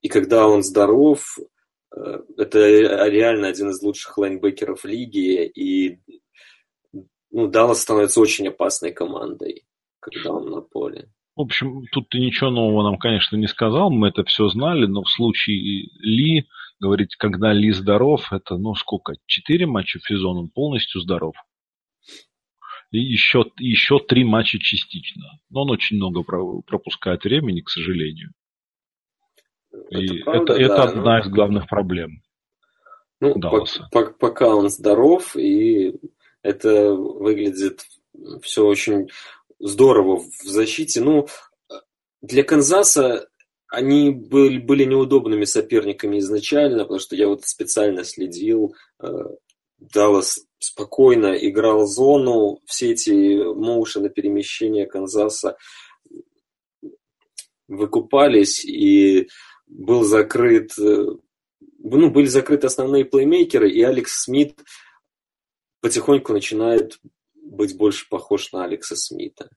[0.00, 1.38] и когда он здоров,
[1.94, 2.58] э, это
[3.08, 5.46] реально один из лучших лайнбекеров лиги.
[5.46, 5.98] И
[7.30, 9.64] ну, Даллас становится очень опасной командой,
[10.00, 11.10] когда он на поле.
[11.36, 15.04] В общем, тут ты ничего нового нам, конечно, не сказал, мы это все знали, но
[15.04, 16.48] в случае Ли,
[16.80, 21.36] говорить, когда Ли здоров, это, ну, сколько, четыре матча в сезон, он полностью здоров.
[22.90, 25.38] И еще, еще три матча частично.
[25.50, 28.32] Но он очень много пропускает времени, к сожалению.
[29.90, 31.18] И это, правда, это, это да, одна но...
[31.20, 32.22] из главных проблем.
[33.20, 33.88] Ну, Далласа.
[33.90, 35.98] По, по, пока он здоров, и
[36.42, 37.82] это выглядит
[38.42, 39.08] все очень
[39.58, 41.00] здорово в защите.
[41.00, 41.26] Ну,
[42.22, 43.28] для Канзаса
[43.68, 48.74] они были, были неудобными соперниками изначально, потому что я вот специально следил.
[49.02, 49.08] Э,
[49.78, 55.56] Даллас спокойно играл зону, все эти моушены перемещения Канзаса
[57.68, 59.28] выкупались, и
[59.68, 61.06] был закрыт, э,
[61.78, 64.58] ну, были закрыты основные плеймейкеры, и Алекс Смит
[65.80, 66.98] потихоньку начинает
[67.34, 69.48] быть больше похож на Алекса Смита.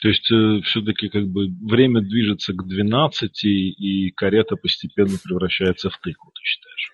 [0.00, 5.98] То есть э, все-таки как бы время движется к 12, и карета постепенно превращается в
[5.98, 6.92] тыкву, ты считаешь?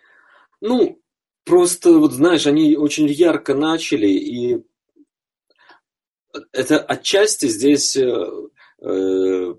[0.60, 1.02] Ну,
[1.44, 4.64] просто, вот знаешь, они очень ярко начали, и
[6.52, 8.26] это отчасти здесь э,
[8.80, 9.54] э,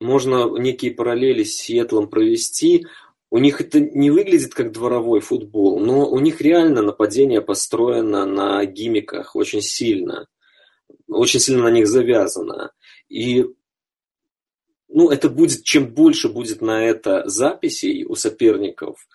[0.00, 2.86] можно некие параллели с Сиэтлом провести.
[3.30, 8.64] У них это не выглядит как дворовой футбол, но у них реально нападение построено на
[8.64, 10.28] гимиках очень сильно
[11.08, 12.72] очень сильно на них завязано.
[13.08, 13.46] И
[14.88, 19.06] ну, это будет, чем больше будет на это записей у соперников,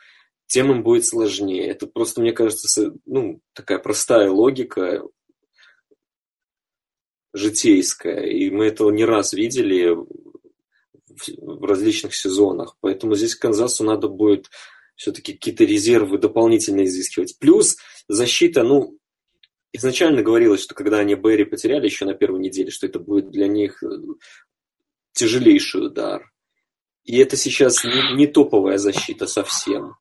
[0.47, 1.67] тем им будет сложнее.
[1.67, 5.03] Это просто, мне кажется, ну, такая простая логика
[7.33, 8.25] житейская.
[8.25, 9.95] И мы этого не раз видели
[11.37, 12.77] в различных сезонах.
[12.81, 14.49] Поэтому здесь Канзасу надо будет
[14.95, 17.37] все-таки какие-то резервы дополнительно изыскивать.
[17.39, 18.97] Плюс защита, ну,
[19.71, 23.47] изначально говорилось, что когда они Берри потеряли еще на первой неделе, что это будет для
[23.47, 23.87] них э,
[25.13, 26.31] тяжелейший удар.
[27.03, 29.95] И это сейчас не, не топовая защита совсем.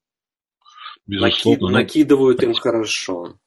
[1.06, 1.70] Безусловно.
[1.70, 3.38] Наки, накидывают им хорошо.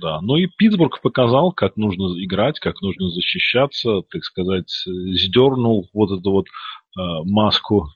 [0.00, 6.18] Да, ну и Питтсбург показал, как нужно играть, как нужно защищаться, так сказать, сдернул вот
[6.18, 7.86] эту вот э, маску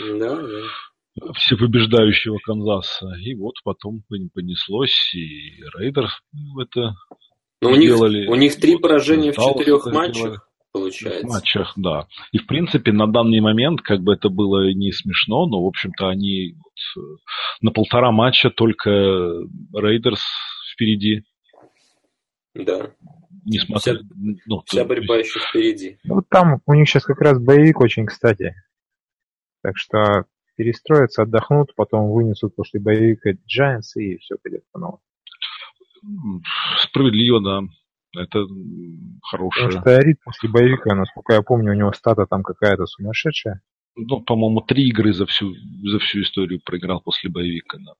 [0.00, 0.62] да, да
[1.34, 3.14] всепобеждающего Канзаса.
[3.20, 4.02] И вот потом
[4.34, 6.12] понеслось, и Рейдерс
[6.60, 6.94] это
[7.60, 8.20] Но у сделали.
[8.20, 10.48] Них, у них три вот, поражения в четырех матчах.
[10.72, 11.26] Получается.
[11.26, 12.06] В матчах, да.
[12.32, 16.08] И, в принципе, на данный момент, как бы это было не смешно, но, в общем-то,
[16.08, 17.16] они вот, э,
[17.60, 18.88] на полтора матча только
[19.74, 20.24] Рейдерс
[20.72, 21.24] впереди.
[22.54, 22.90] Да.
[23.44, 24.04] Несмотря, вся,
[24.46, 25.98] ну, вся борьба еще впереди.
[26.04, 28.54] Ну, там у них сейчас как раз боевик очень кстати.
[29.62, 35.00] Так что перестроятся, отдохнут, потом вынесут после боевика Giants и все пойдет по новому.
[36.78, 37.60] Справедливо, да.
[38.14, 38.44] Это
[39.22, 39.68] хорошее.
[39.68, 43.62] Потому что Рид после боевика, насколько я помню, у него стата там какая-то сумасшедшая.
[43.96, 47.94] Ну, по-моему, три игры за всю, за всю историю проиграл после боевика, да.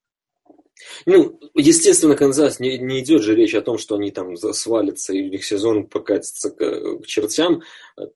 [1.07, 5.23] Ну, естественно, Канзас не, не идет же речь о том, что они там свалятся и
[5.23, 7.63] у них сезон покатится к, к чертям.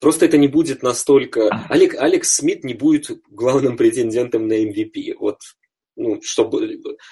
[0.00, 1.48] Просто это не будет настолько...
[1.68, 5.14] Олег, Алекс Смит не будет главным претендентом на MVP.
[5.18, 5.38] Вот
[5.96, 6.50] ну, что,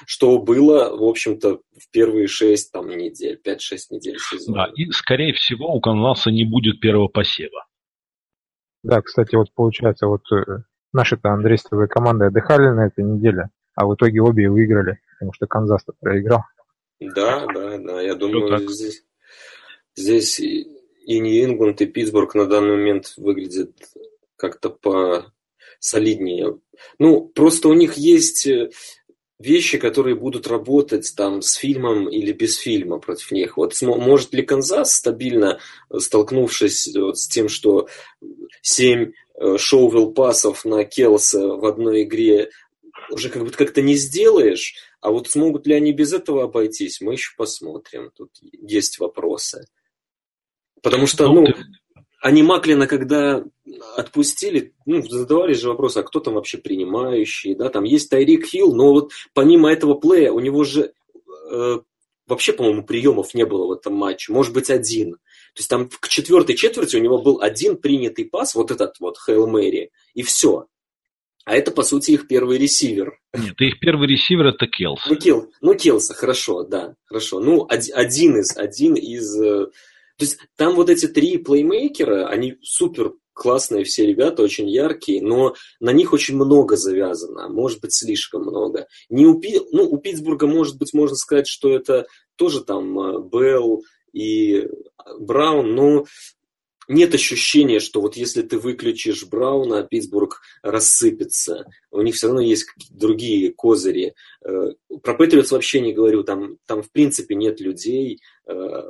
[0.06, 4.66] что было, в общем-то, в первые шесть там, недель, пять-шесть недель сезона.
[4.66, 7.64] Да, и, скорее всего, у Канзаса не будет первого посева.
[8.82, 13.94] Да, кстати, вот получается, вот э, наши-то андрейстовые команды отдыхали на этой неделе, а в
[13.94, 16.42] итоге обе выиграли потому что Канзас проиграл.
[17.00, 18.00] Да, да, да.
[18.00, 19.04] Я думаю, здесь,
[19.96, 23.72] здесь и Нью-Ингланд, и Питтсбург на данный момент выглядят
[24.36, 25.32] как-то по
[25.78, 26.58] солиднее.
[26.98, 28.70] Ну, просто у них есть э,
[29.38, 33.56] вещи, которые будут работать там с фильмом или без фильма против них.
[33.56, 35.58] Вот может ли Канзас стабильно,
[35.90, 37.88] э, столкнувшись вот с тем, что
[38.62, 42.50] семь э, шоу пасов на Келса в одной игре
[43.10, 47.12] уже как будто как-то не сделаешь, а вот смогут ли они без этого обойтись, мы
[47.12, 48.10] еще посмотрим.
[48.16, 49.66] Тут есть вопросы.
[50.82, 51.54] Потому что, ну, ну
[52.20, 53.44] они Маклина, когда
[53.96, 58.74] отпустили, ну, задавали же вопрос, а кто там вообще принимающий, да, там есть Тайрик Хилл,
[58.74, 60.92] но вот помимо этого плея у него же
[61.50, 61.78] э,
[62.26, 65.12] вообще, по-моему, приемов не было в этом матче, может быть, один.
[65.12, 69.18] То есть там к четвертой четверти у него был один принятый пас, вот этот вот
[69.18, 70.66] Хейл Мэри, и все.
[71.44, 73.18] А это, по сути, их первый ресивер.
[73.34, 75.00] Нет, их первый ресивер это Келс.
[75.06, 77.40] Ну, Кел, ну Келса, хорошо, да, хорошо.
[77.40, 79.38] Ну, один из, один из...
[79.40, 79.66] Э,
[80.16, 85.54] то есть там вот эти три плеймейкера, они супер классные все ребята, очень яркие, но
[85.80, 88.86] на них очень много завязано, может быть, слишком много.
[89.10, 89.60] Не у, Пи...
[89.72, 93.82] ну, у Питтсбурга, может быть, можно сказать, что это тоже там э, Белл
[94.14, 94.66] и
[95.18, 96.04] Браун, но
[96.88, 101.66] нет ощущения, что вот если ты выключишь Брауна, Питтсбург рассыпется.
[101.90, 104.14] У них все равно есть какие-то другие козыри.
[104.44, 104.72] Э,
[105.02, 108.82] про Патриотс вообще не говорю, там, там в принципе нет людей, э,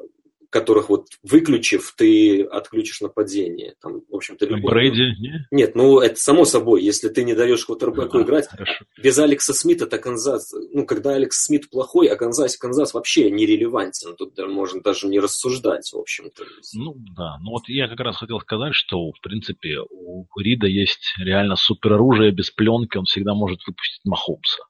[0.55, 3.75] которых вот выключив, ты отключишь нападение.
[3.83, 4.71] Там, в общем-то, любой...
[4.71, 5.47] Брейди, не?
[5.51, 8.47] Нет, ну это само собой, если ты не даешь квотербеку да, играть.
[8.47, 8.85] Хорошо.
[9.03, 14.15] Без Алекса Смита это Канзас, ну, когда Алекс Смит плохой, а Канзас, Канзас вообще нерелевантен.
[14.15, 16.45] Тут можно даже не рассуждать, в общем-то.
[16.75, 17.37] Ну, да.
[17.43, 22.31] Ну, вот я как раз хотел сказать, что, в принципе, у Рида есть реально супероружие
[22.31, 24.63] без пленки, он всегда может выпустить Махомса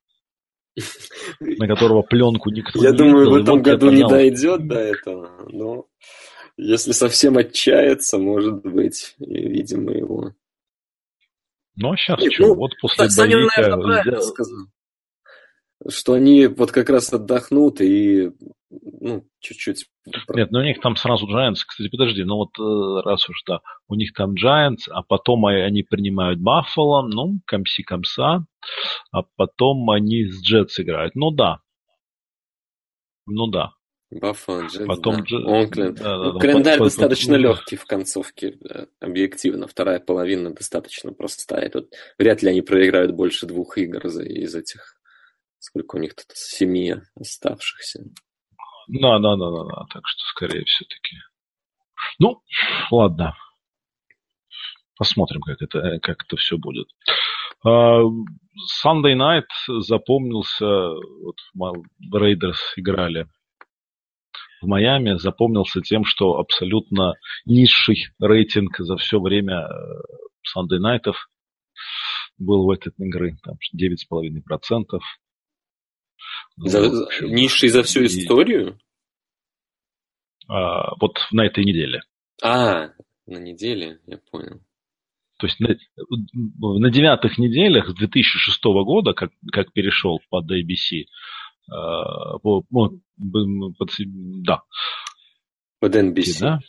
[1.40, 5.86] на которого пленку никто Я не думаю, в этом году не дойдет до этого, но
[6.56, 10.32] если совсем отчаяться, может быть, и видим мы его.
[11.76, 12.46] Ну, а сейчас Нет, что?
[12.48, 14.66] Ну, вот после Саня, наверное, правильно сказал.
[15.88, 18.30] Что они вот как раз отдохнут и
[19.00, 19.86] ну, чуть-чуть.
[20.34, 21.58] Нет, ну у них там сразу Giants.
[21.66, 25.82] Кстати, подожди, ну вот э, раз уж да, у них там Giants, а потом они
[25.82, 28.46] принимают Баффало, ну, комси комса,
[29.12, 31.14] а потом они с Джетс играют.
[31.14, 31.58] Ну да.
[33.26, 33.72] Ну да.
[34.10, 35.22] Баффало, Джетс, потом да.
[35.22, 35.34] Дж...
[35.34, 35.98] Окленд.
[35.98, 38.58] Да, да, ну, да, календарь по, достаточно по, легкий в концовке,
[39.00, 39.66] объективно.
[39.66, 41.68] Вторая половина достаточно простая.
[41.68, 44.98] Тут вряд ли они проиграют больше двух игр из этих
[45.64, 48.04] сколько у них тут семи оставшихся.
[48.88, 49.86] Да, да, да, да, да.
[49.92, 51.16] Так что скорее все-таки.
[52.18, 52.42] Ну,
[52.90, 53.34] ладно.
[54.96, 56.86] Посмотрим, как это, как это все будет.
[57.66, 58.10] Uh,
[58.84, 59.46] Sunday Night
[59.80, 61.36] запомнился, вот
[62.12, 63.26] Рейдерс играли
[64.60, 67.14] в Майами, запомнился тем, что абсолютно
[67.46, 69.66] низший рейтинг за все время
[70.54, 71.10] Sunday Night
[72.38, 75.00] был в этой игры, там 9,5%.
[76.56, 78.78] За, ну, низший за всю историю?
[80.48, 82.02] А, вот на этой неделе.
[82.42, 82.90] А,
[83.26, 84.60] на неделе, я понял.
[85.38, 85.76] То есть на,
[86.78, 91.04] на девятых неделях с 2006 года, как, как перешел под ABC, э,
[91.68, 94.62] по, под, да.
[95.80, 96.40] Под NBC.
[96.40, 96.60] Да?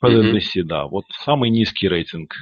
[0.00, 0.32] Под mm-hmm.
[0.32, 0.86] NBC, да.
[0.86, 2.34] Вот самый низкий рейтинг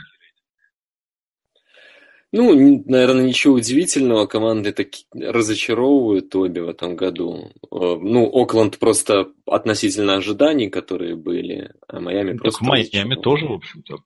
[2.33, 4.27] ну, наверное, ничего удивительного.
[4.27, 7.51] Команды так разочаровывают обе в этом году.
[7.73, 12.61] Э, ну, Окленд просто относительно ожиданий, которые были, а Майами ну, просто...
[12.61, 13.97] Так Майами тоже, в общем-то.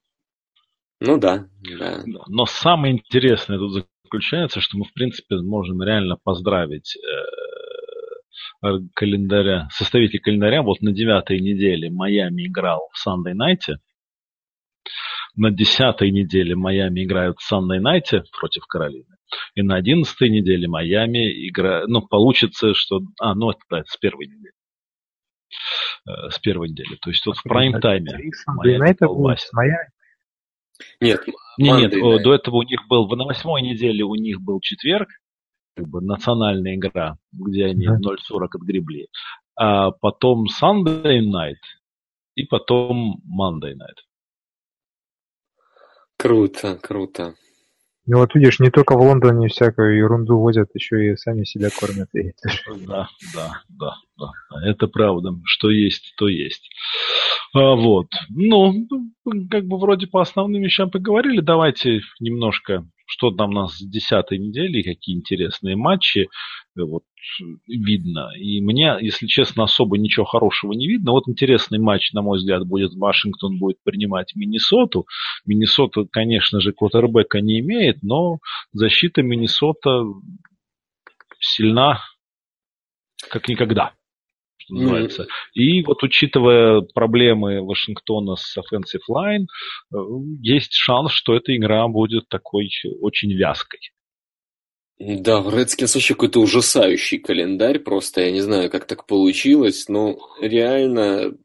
[1.01, 1.47] Ну да,
[1.77, 2.03] да.
[2.27, 6.97] Но самое интересное тут заключается, что мы, в принципе, можем реально поздравить
[8.63, 10.63] э, календаря, составителей календаря.
[10.63, 13.75] Вот на девятой неделе Майами играл в Sunday Night
[15.35, 19.15] на десятой неделе Майами играют в Sunday Night против Каролины.
[19.55, 21.89] И на одиннадцатой неделе Майами играют...
[21.89, 23.01] Ну, получится, что...
[23.19, 24.53] А, ну, это да, с первой недели.
[26.07, 26.95] Э, с первой недели.
[27.01, 29.51] То есть вот в прайм-тайме Майами колбасит.
[30.99, 31.21] Нет,
[31.57, 32.21] не, нет, night.
[32.21, 35.07] до этого у них был, на восьмой неделе у них был четверг,
[35.75, 37.95] как бы национальная игра, где они да.
[37.95, 39.07] 0.40 отгребли.
[39.55, 41.61] А потом Sunday Night
[42.35, 44.03] и потом Monday Night.
[46.17, 47.35] Круто, круто.
[48.07, 52.07] Ну вот видишь, не только в Лондоне всякую ерунду возят, еще и сами себя кормят.
[52.87, 54.31] Да, да, да, да.
[54.63, 55.31] Это правда.
[55.43, 56.69] Что есть, то есть.
[57.53, 58.07] А, вот.
[58.29, 58.87] Ну,
[59.49, 61.41] как бы вроде по основным вещам поговорили.
[61.41, 66.27] Давайте немножко что там у нас с десятой недели, какие интересные матчи
[66.77, 67.03] э, вот,
[67.67, 68.31] видно.
[68.37, 71.11] И мне, если честно, особо ничего хорошего не видно.
[71.11, 75.07] Вот интересный матч, на мой взгляд, будет Вашингтон будет принимать Миннесоту.
[75.45, 78.39] Миннесота, конечно же, квотербека не имеет, но
[78.73, 80.03] защита Миннесота
[81.39, 82.01] сильна
[83.29, 83.93] как никогда
[84.65, 85.23] что называется.
[85.23, 85.27] Mm.
[85.53, 89.45] И вот учитывая проблемы Вашингтона с offensive line,
[89.93, 89.97] э,
[90.41, 92.69] есть шанс, что эта игра будет такой
[93.01, 93.79] очень вязкой.
[94.97, 100.17] Да, в Redskins вообще какой-то ужасающий календарь, просто я не знаю, как так получилось, но
[100.39, 101.37] реально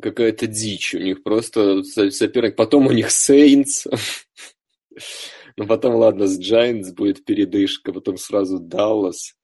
[0.00, 3.86] какая-то дичь у них, просто соперник, потом у них Saints,
[5.56, 9.34] ну потом, ладно, с Giants будет передышка, потом сразу Dallas,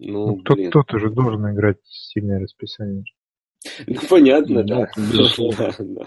[0.00, 3.04] ну, ну кто, кто-то же должен играть сильное расписание.
[3.86, 4.88] Ну, понятно, да.
[4.96, 6.06] да, да.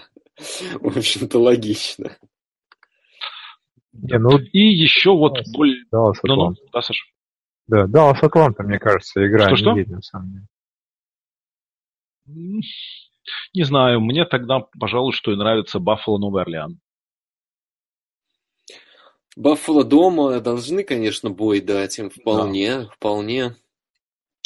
[0.80, 2.16] В общем-то, логично.
[3.92, 5.84] Не, ну, и еще вот более...
[5.92, 7.04] Даллас ну, ну, да, Саша?
[7.68, 9.72] Да, Даллас Атланта, мне кажется, игра что, что?
[9.74, 10.46] не на самом
[12.26, 12.62] деле.
[13.54, 16.80] Не знаю, мне тогда, пожалуй, что и нравится Баффало Новый Орлеан.
[19.36, 22.86] Баффало дома должны, конечно, бой дать им вполне, да.
[22.88, 23.56] вполне.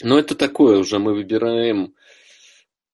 [0.02, 1.94] Но это такое уже мы выбираем,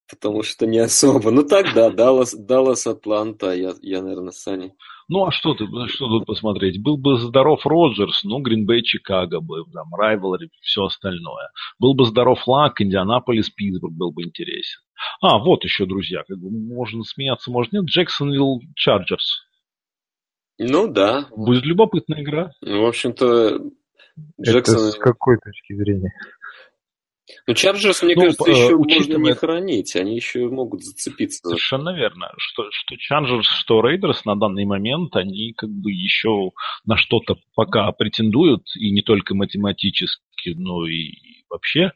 [0.09, 1.30] потому что не особо.
[1.30, 4.72] Ну так, да, Даллас, Даллас Атланта, я, я наверное, с Саней.
[5.09, 6.82] Ну, а что, ты, что тут посмотреть?
[6.82, 11.50] Был бы здоров Роджерс, ну, Гринбей, Чикаго бы, там, Райвелри, все остальное.
[11.78, 14.80] Был бы здоров Лак, Индианаполис, Питтсбург был бы интересен.
[15.20, 19.42] А, вот еще, друзья, как бы можно смеяться, может нет, Джексонвилл Чарджерс.
[20.59, 21.26] Ну, да.
[21.36, 22.52] Будет любопытная игра.
[22.62, 23.61] Ну, в общем-то,
[24.40, 24.76] Джексон...
[24.76, 26.12] Это с какой точки зрения?
[27.47, 29.18] Ну, Чарджерс, мне ну, кажется, еще учитывая...
[29.18, 31.41] можно не хоронить, они еще могут зацепиться.
[31.43, 32.31] Совершенно верно.
[32.37, 36.51] Что, что Чарджерс, что Рейдерс на данный момент, они как бы еще
[36.85, 41.12] на что-то пока претендуют, и не только математически, но и
[41.49, 41.93] вообще.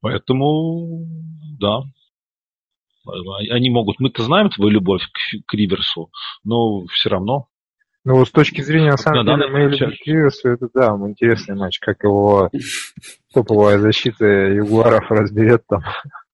[0.00, 1.04] Поэтому,
[1.58, 1.82] да,
[3.50, 3.98] они могут.
[3.98, 6.10] Мы-то знаем твою любовь к, к Риверсу,
[6.44, 7.48] но все равно
[8.06, 11.56] ну, вот с точки зрения, на самом деле, моей любви к Риверсу, это, да, интересный
[11.56, 12.50] матч, как его
[13.34, 15.82] топовая защита Ягуаров разберет там.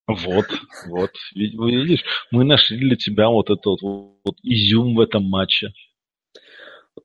[0.07, 0.47] Вот,
[0.89, 1.11] вот.
[1.35, 3.81] Видишь, мы нашли для тебя вот этот вот,
[4.23, 5.73] вот изюм в этом матче.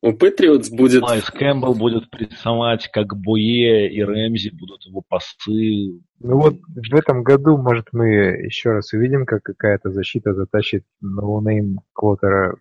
[0.01, 1.01] У Патриотс будет...
[1.01, 6.01] Калайс Кэмпбелл будет прессовать, как Буйе и Рэмзи будут его пасы.
[6.19, 11.79] Ну вот в этом году, может, мы еще раз увидим, как какая-то защита затащит no-name
[11.93, 12.57] квотера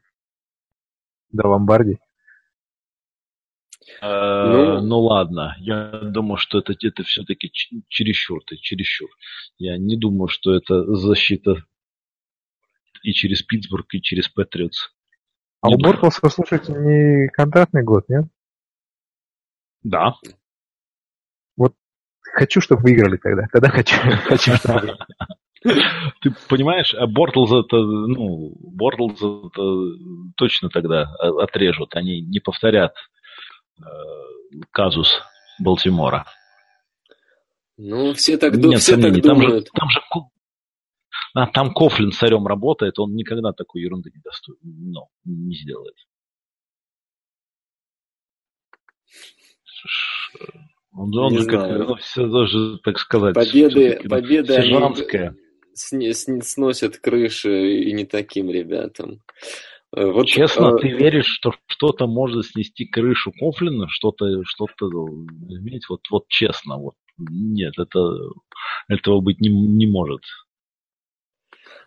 [1.36, 1.98] до Ломбарди?
[4.00, 7.50] Э, ну, ну ладно, я думаю, что это, это все-таки
[7.88, 9.08] чересчур, ты чересчур.
[9.58, 11.64] Я не думаю, что это защита
[13.02, 14.90] и через Питтсбург, и через Патриотс.
[15.60, 18.24] А у Бортлса, слушайте, не контрактный год, нет?
[19.82, 20.14] Да.
[21.56, 21.74] Вот
[22.20, 23.46] хочу, чтобы выиграли тогда.
[23.52, 24.96] Тогда хочу, хочу чтобы
[26.20, 31.94] Ты понимаешь, а Бортлз это, ну, Бортлз это точно тогда отрежут.
[31.94, 32.94] Они не повторят
[33.78, 33.82] э,
[34.70, 35.20] казус
[35.58, 36.26] Балтимора.
[37.78, 39.70] Ну, все так, Нет, все так думают.
[39.72, 40.30] Там же, там же
[41.34, 45.94] а, там Кофлин царем работает, он никогда такой ерунды не достоин, ну, не сделает.
[50.92, 54.54] Он, он же как, ну, все даже, так сказать, победы, победы
[55.76, 59.20] сержантская сносят крыши и не таким ребятам.
[59.94, 60.78] Э, вот, Честно, а...
[60.78, 66.94] ты веришь, что что-то может снести крышу Кофлина, что-то, что-то иметь, вот, вот честно, вот
[67.18, 68.00] нет, это
[68.88, 70.22] этого быть не, не может.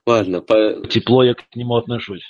[0.05, 0.87] Ладно, по...
[0.87, 2.23] тепло я к нему отношусь.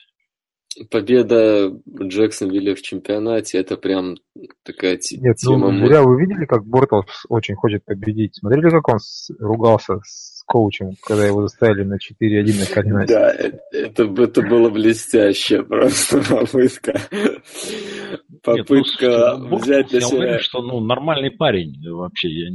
[0.90, 1.72] Победа
[2.02, 4.16] Джексонвилля в чемпионате это прям
[4.64, 5.72] такая Нет, ну, тема.
[5.72, 8.36] Ну, зря вы видели, как Бортлс очень хочет победить.
[8.36, 8.98] Смотрели, как он
[9.40, 13.14] ругался с коучем, когда его заставили на 4-1 на координате.
[13.14, 17.02] Да, это, это было блестяще просто попытка.
[18.44, 20.18] Попытка Нет, ну, взять на себя...
[20.18, 22.30] Я уверен, что ну, нормальный парень вообще.
[22.30, 22.50] Я,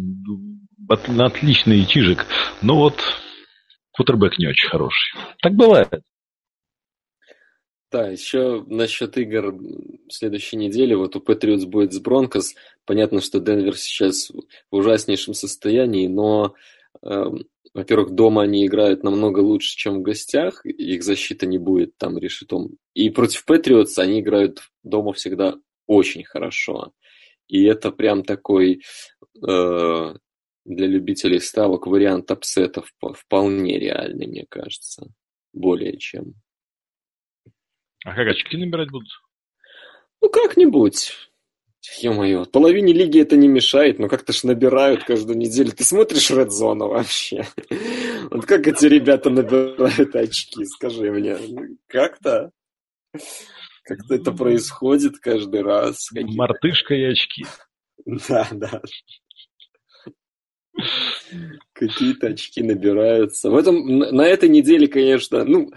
[1.24, 2.26] отличный чижик.
[2.62, 2.94] Но вот
[3.92, 5.18] кутербэк не очень хороший.
[5.42, 6.02] Так бывает.
[7.94, 9.56] Да, еще насчет игр
[10.08, 10.94] следующей недели.
[10.94, 12.56] Вот у Патриотс будет с Бронкос.
[12.84, 16.56] Понятно, что Денвер сейчас в ужаснейшем состоянии, но
[17.02, 22.18] эм, во-первых, дома они играют намного лучше, чем в гостях, их защита не будет там
[22.18, 22.78] решетом.
[22.94, 25.54] И против Патриотс они играют дома всегда
[25.86, 26.90] очень хорошо.
[27.46, 28.82] И это прям такой
[29.40, 30.14] э,
[30.64, 35.06] для любителей ставок вариант апсетов вполне реальный, мне кажется.
[35.52, 36.34] Более чем.
[38.04, 39.08] А как очки набирать будут?
[40.20, 41.12] Ну, как-нибудь.
[42.00, 45.72] Ё-моё, половине лиги это не мешает, но как-то ж набирают каждую неделю.
[45.72, 47.46] Ты смотришь Red Zone вообще?
[48.30, 51.36] Вот как эти ребята набирают очки, скажи мне.
[51.88, 52.50] Как-то?
[53.84, 56.08] Как-то это происходит каждый раз.
[56.14, 57.44] Мартышка и очки.
[58.06, 58.80] Да, да.
[61.74, 63.50] Какие-то очки набираются.
[63.50, 65.70] В этом, на этой неделе, конечно, ну,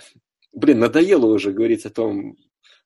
[0.53, 2.35] блин, надоело уже говорить о том,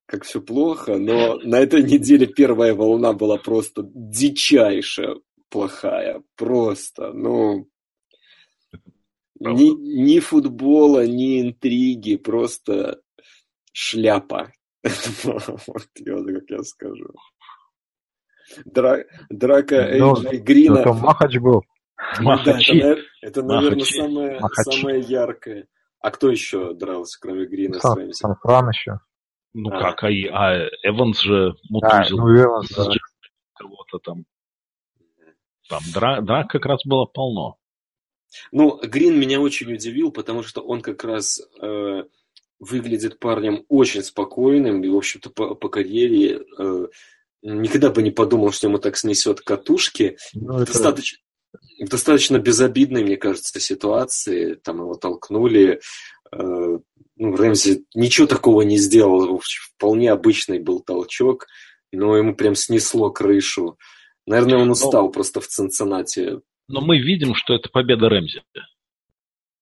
[0.05, 5.15] как все плохо, но на этой неделе первая волна была просто дичайшая
[5.49, 6.21] плохая.
[6.35, 7.67] Просто, ну...
[9.39, 9.71] Ни,
[10.05, 13.01] ни футбола, ни интриги, просто
[13.73, 14.51] шляпа.
[15.23, 17.11] вот как я скажу.
[18.65, 20.79] Дра, драка ну, Эйджи Грина.
[20.79, 21.63] Это Махач был.
[22.19, 22.79] Махачи.
[22.79, 24.39] Да, это, это, наверное, самое,
[24.69, 25.67] самое яркое.
[26.01, 27.79] А кто еще дрался, кроме Грина?
[27.79, 28.99] Сан, Сан-Фран еще.
[29.53, 29.79] Ну а.
[29.79, 32.91] как, а, а Эванс же мутузил да, ну, Эванс, да.
[33.53, 34.25] кого-то там.
[35.69, 37.57] Там драк, драк как раз было полно.
[38.51, 42.03] Ну, Грин меня очень удивил, потому что он как раз э,
[42.59, 46.87] выглядит парнем очень спокойным, и, в общем-то, по, по карьере э,
[47.41, 50.17] никогда бы не подумал, что ему так снесет катушки.
[50.33, 50.71] Ну, это...
[50.71, 51.19] достаточно,
[51.79, 54.55] в достаточно безобидной, мне кажется, ситуации.
[54.55, 55.81] Там его толкнули,
[56.31, 56.79] Э,
[57.17, 59.41] ну, Рэмзи ничего такого не сделал.
[59.75, 61.47] Вполне обычный был толчок,
[61.91, 63.77] но ему прям снесло крышу.
[64.25, 66.39] Наверное, он устал но, просто в Цинциннати.
[66.67, 68.41] Но мы видим, что это победа Рэмзи.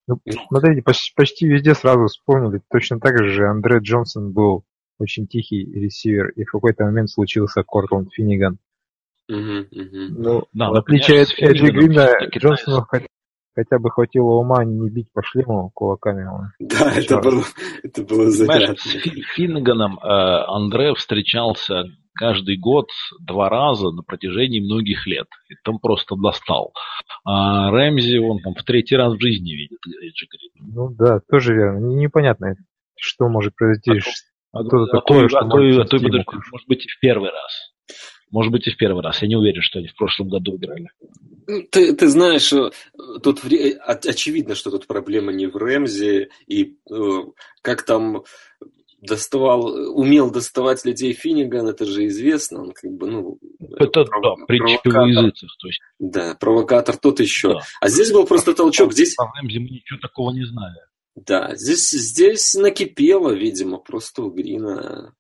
[0.07, 2.61] Ну, ну, смотрите, почти, почти везде сразу вспомнили.
[2.69, 4.63] Точно так же Андре Джонсон был
[4.97, 8.57] очень тихий ресивер, и в какой-то момент случился Кортланд Финниган.
[9.29, 10.21] Угу, угу.
[10.21, 12.87] Ну, да, в отличие от Эдди Грина, Джонсону
[13.55, 16.25] хотя бы хватило ума не бить по шлему кулаками.
[16.59, 17.43] Да, это было,
[17.83, 18.75] это было занятно.
[18.75, 18.89] С
[19.35, 21.83] Финганом э, Андре встречался
[22.15, 22.87] каждый год
[23.19, 25.27] два раза на протяжении многих лет.
[25.49, 26.73] И там просто достал.
[27.23, 30.73] А Рэмзи он там в третий раз в жизни видит Эджи Грина.
[30.73, 31.85] Ну да, тоже верно.
[31.95, 32.55] Непонятно,
[32.97, 34.01] что может произойти.
[34.51, 36.89] А, то, а, а, такое, а, то, а, то, а, то, подожди, может быть и
[36.89, 37.68] в первый раз.
[38.31, 39.21] Может быть и в первый раз.
[39.21, 40.89] Я не уверен, что они в прошлом году играли.
[41.71, 42.69] Ты, ты знаешь, э,
[43.23, 46.95] тут очевидно, что тут проблема не в Рэмзе, и э,
[47.61, 48.23] как там
[49.01, 49.65] доставал,
[49.95, 53.39] умел доставать людей Финниган, это же известно, он как бы, ну...
[53.77, 54.23] Это, пров...
[54.23, 55.79] да, притча языцах, то есть.
[55.99, 57.53] Да, провокатор тот еще.
[57.53, 57.59] Да.
[57.81, 59.15] А здесь был просто толчок, здесь...
[59.15, 60.75] По Рэмзи мы ничего такого не знаем.
[61.15, 65.13] Да, здесь, здесь накипело, видимо, просто у Грина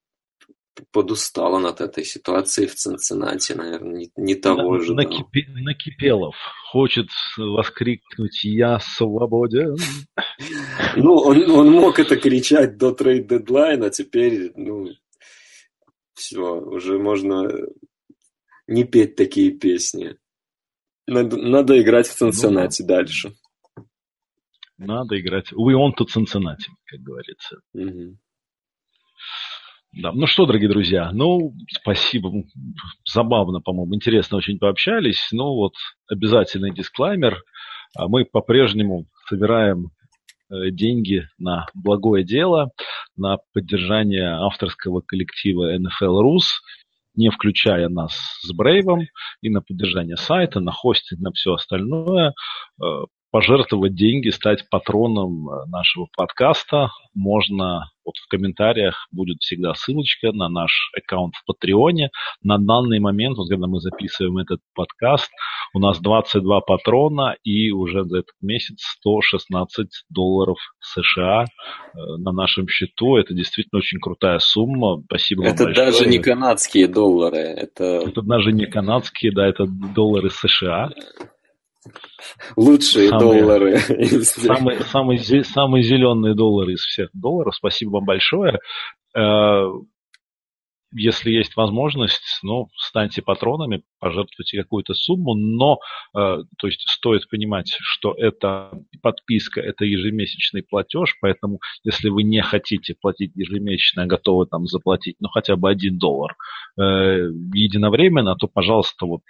[0.91, 4.93] подустал он от этой ситуации в Цинциннати, наверное, не, не того же.
[4.93, 6.35] Накипи, накипелов.
[6.71, 7.07] Хочет
[7.37, 9.75] воскрикнуть «Я свободен».
[10.95, 14.87] Ну, он, он мог это кричать до трейд-дедлайна, а теперь, ну,
[16.13, 17.49] все, уже можно
[18.67, 20.15] не петь такие песни.
[21.07, 23.33] Надо, надо играть в Цинциннати ну, дальше.
[24.79, 25.51] Надо играть.
[25.51, 27.57] We want to Cincinnati, как говорится.
[27.73, 28.17] Угу.
[29.91, 30.11] Да.
[30.13, 32.31] Ну что, дорогие друзья, ну, спасибо.
[33.11, 35.29] Забавно, по-моему, интересно очень пообщались.
[35.31, 35.73] Ну вот,
[36.07, 37.41] обязательный дисклаймер.
[37.97, 39.87] А мы по-прежнему собираем
[40.51, 42.69] э, деньги на благое дело,
[43.17, 46.45] на поддержание авторского коллектива NFL Rus,
[47.15, 49.07] не включая нас с Брейвом,
[49.41, 52.33] и на поддержание сайта, на хостинг, на все остальное.
[53.31, 60.49] Пожертвовать деньги, стать патроном э, нашего подкаста можно вот в комментариях будет всегда ссылочка на
[60.49, 62.09] наш аккаунт в Патреоне.
[62.41, 65.29] На данный момент, вот когда мы записываем этот подкаст,
[65.75, 72.67] у нас 22 патрона и уже за этот месяц 116 долларов США э, на нашем
[72.67, 73.17] счету.
[73.17, 75.03] Это действительно очень крутая сумма.
[75.05, 75.87] Спасибо это вам большое.
[75.87, 77.37] Это даже не канадские доллары.
[77.37, 77.83] Это...
[78.07, 80.89] это даже не канадские, да, это доллары США.
[82.55, 83.77] Лучшие самые, доллары.
[84.23, 87.55] Самые, самые, самые зеленые доллары из всех долларов.
[87.55, 88.59] Спасибо вам большое.
[89.15, 89.65] Э,
[90.91, 95.79] если есть возможность, ну, станьте патронами, пожертвуйте какую-то сумму, но,
[96.15, 98.71] э, то есть, стоит понимать, что это
[99.01, 105.17] подписка, это ежемесячный платеж, поэтому, если вы не хотите платить ежемесячно, а готовы там заплатить,
[105.19, 106.35] ну, хотя бы один доллар
[106.79, 109.21] э, единовременно, то, пожалуйста, вот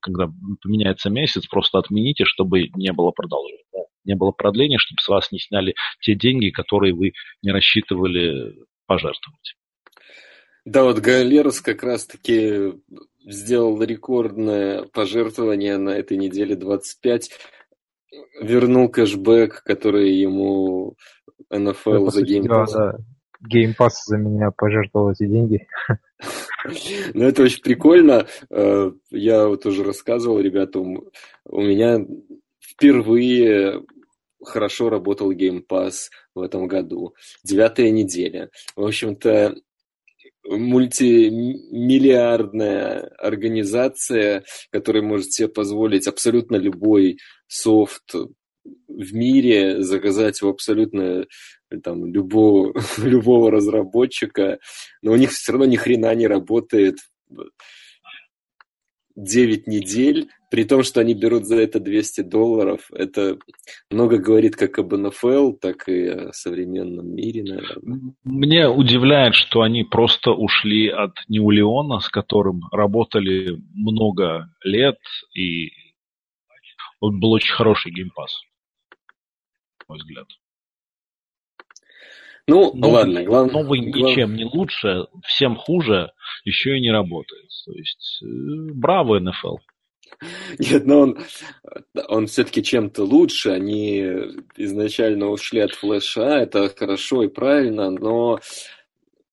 [0.00, 0.30] когда
[0.62, 3.64] поменяется месяц, просто отмените, чтобы не было продолжения.
[4.04, 8.54] Не было продления, чтобы с вас не сняли те деньги, которые вы не рассчитывали
[8.86, 9.54] пожертвовать.
[10.64, 12.74] Да, вот Галерус как раз-таки
[13.26, 17.30] сделал рекордное пожертвование на этой неделе 25.
[18.40, 20.94] Вернул кэшбэк, который ему
[21.50, 22.72] НФЛ за Game Pass.
[22.72, 22.96] Да,
[23.42, 25.66] Game Pass за меня пожертвовал эти деньги.
[27.14, 28.26] Ну, это очень прикольно.
[28.50, 31.04] Э, я вот уже рассказывал ребятам,
[31.44, 32.04] у меня
[32.60, 33.84] впервые
[34.42, 37.14] хорошо работал Game Pass в этом году.
[37.44, 38.50] Девятая неделя.
[38.76, 39.56] В общем-то,
[40.44, 48.14] мультимиллиардная организация, которая может себе позволить абсолютно любой софт
[48.88, 51.26] в мире, заказать его абсолютно
[51.82, 54.58] там, любого, любого разработчика,
[55.02, 56.96] но у них все равно ни хрена не работает
[59.16, 62.88] 9 недель, при том, что они берут за это 200 долларов.
[62.92, 63.36] Это
[63.90, 68.14] много говорит как об НФЛ, так и о современном мире, наверное.
[68.24, 74.98] Мне удивляет, что они просто ушли от Неулеона, с которым работали много лет,
[75.34, 75.70] и
[77.00, 78.40] он был очень хороший геймпас,
[79.80, 80.26] на мой взгляд.
[82.48, 83.62] Ну, новый, ладно, главное...
[83.62, 86.12] Новый ничем не лучше, всем хуже,
[86.44, 87.48] еще и не работает.
[87.66, 89.56] То есть, э, браво, НФЛ.
[90.58, 91.18] Нет, но он,
[92.08, 93.50] он все-таки чем-то лучше.
[93.50, 94.00] Они
[94.56, 98.40] изначально ушли от флеша, это хорошо и правильно, но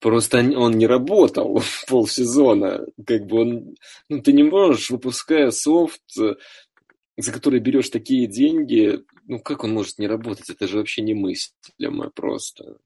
[0.01, 2.85] просто он не работал полсезона.
[3.07, 3.75] Как бы он,
[4.09, 9.99] ну, ты не можешь, выпуская софт, за который берешь такие деньги, ну как он может
[9.99, 10.49] не работать?
[10.49, 12.77] Это же вообще немыслимо просто.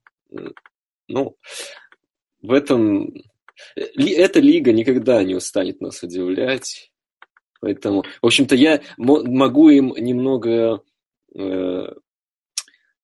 [1.08, 1.36] Ну,
[2.42, 3.14] в этом...
[3.76, 6.92] Эта лига никогда не устанет нас удивлять.
[7.62, 10.82] Поэтому, в общем-то, я могу им немного,
[11.36, 11.88] э,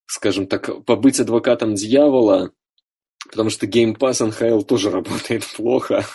[0.06, 2.52] скажем так, побыть адвокатом дьявола,
[3.30, 6.06] потому что Game Pass NHL тоже работает плохо.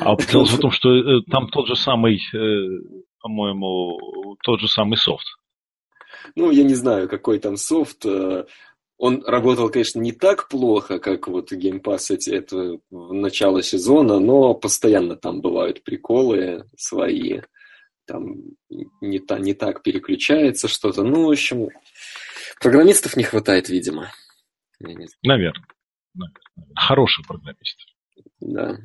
[0.00, 4.96] А дело в том, что э, там тот же самый, э, по-моему, тот же самый
[4.96, 5.26] софт.
[6.36, 8.06] Ну, я не знаю, какой там софт.
[8.96, 14.20] Он работал, конечно, не так плохо, как вот Game Pass эти, это в начало сезона,
[14.20, 17.40] но постоянно там бывают приколы свои.
[18.06, 18.36] Там
[19.00, 21.02] не, та, не так переключается что-то.
[21.02, 21.70] Ну, в общем,
[22.60, 24.10] программистов не хватает, видимо.
[24.78, 25.08] Наверное.
[25.22, 25.66] Наверное.
[26.76, 27.78] Хороший программист.
[28.40, 28.78] Да.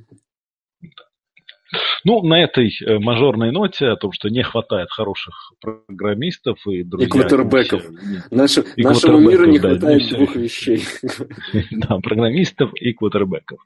[2.04, 7.08] Ну, на этой э, мажорной ноте о том, что не хватает хороших программистов и друзья...
[7.08, 7.84] И квотербеков.
[8.32, 10.84] Нашу, и нашему миру не хватает да, двух вещей.
[11.72, 13.60] Да, программистов и квотербеков.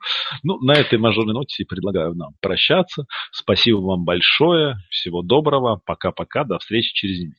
[0.43, 3.05] Ну, на этой мажорной ноте предлагаю нам прощаться.
[3.31, 4.75] Спасибо вам большое.
[4.89, 5.81] Всего доброго.
[5.85, 6.43] Пока-пока.
[6.43, 7.35] До встречи через неделю.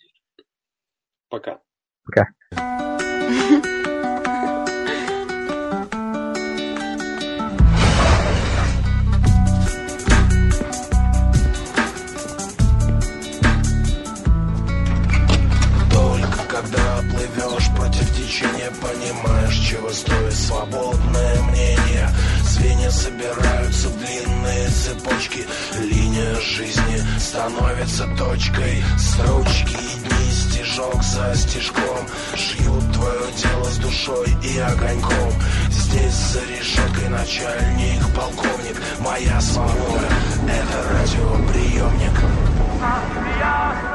[1.29, 1.59] Пока.
[2.05, 2.29] Пока.
[19.75, 22.09] Чего стоит свободное мнение.
[22.45, 25.47] Звенья собираются в длинные цепочки.
[25.81, 28.85] Линия жизни становится точкой.
[28.99, 32.07] Строчки и дни стежок за стежком.
[32.37, 35.33] Шьют твое дело с душой и огоньком.
[35.71, 40.09] Здесь за решеткой начальник, полковник Моя свобода—
[40.49, 42.21] это радиоприемник.
[43.39, 43.94] Я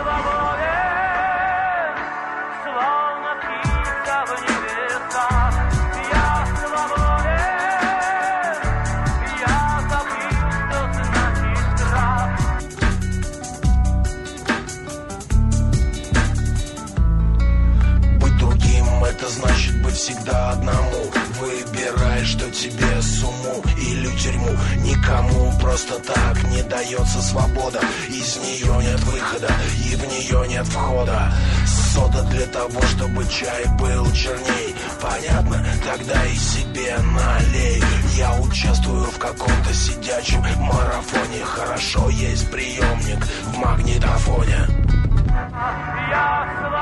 [19.90, 21.12] быть всегда одному.
[21.40, 24.50] Выбирай, что тебе сумму или тюрьму.
[24.84, 27.80] Никому просто так не дается свобода.
[28.08, 29.52] Из нее нет выхода
[29.86, 31.32] и в нее нет входа.
[31.66, 34.76] Сода для того, чтобы чай был черней.
[35.02, 35.66] Понятно?
[35.84, 37.84] Тогда и себе налей.
[38.16, 41.44] Я участвую в каком-то сидячем марафоне.
[41.44, 44.68] Хорошо есть приемник в магнитофоне.
[46.10, 46.79] Я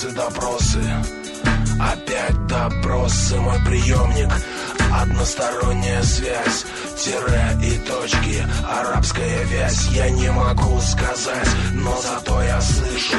[0.00, 0.82] вопросы, допросы.
[1.80, 4.28] Опять допросы, мой приемник.
[4.92, 6.66] Односторонняя связь,
[6.98, 13.16] тире и точки Арабская вязь, я не могу сказать Но зато я слышу.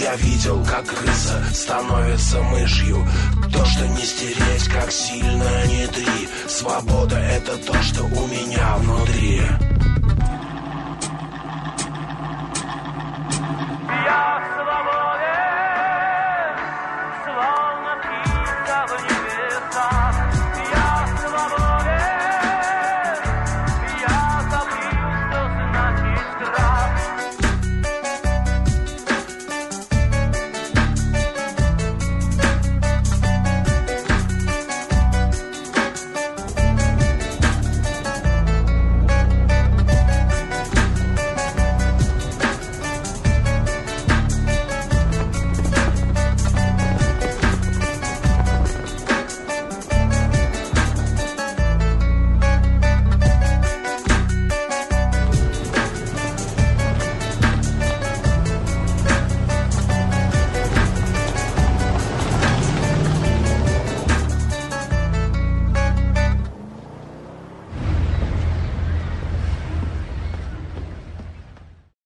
[0.00, 3.04] Я видел, как крыса становится мышью.
[3.52, 9.42] То, что не стереть, как сильно не три Свобода— это то, что у меня внутри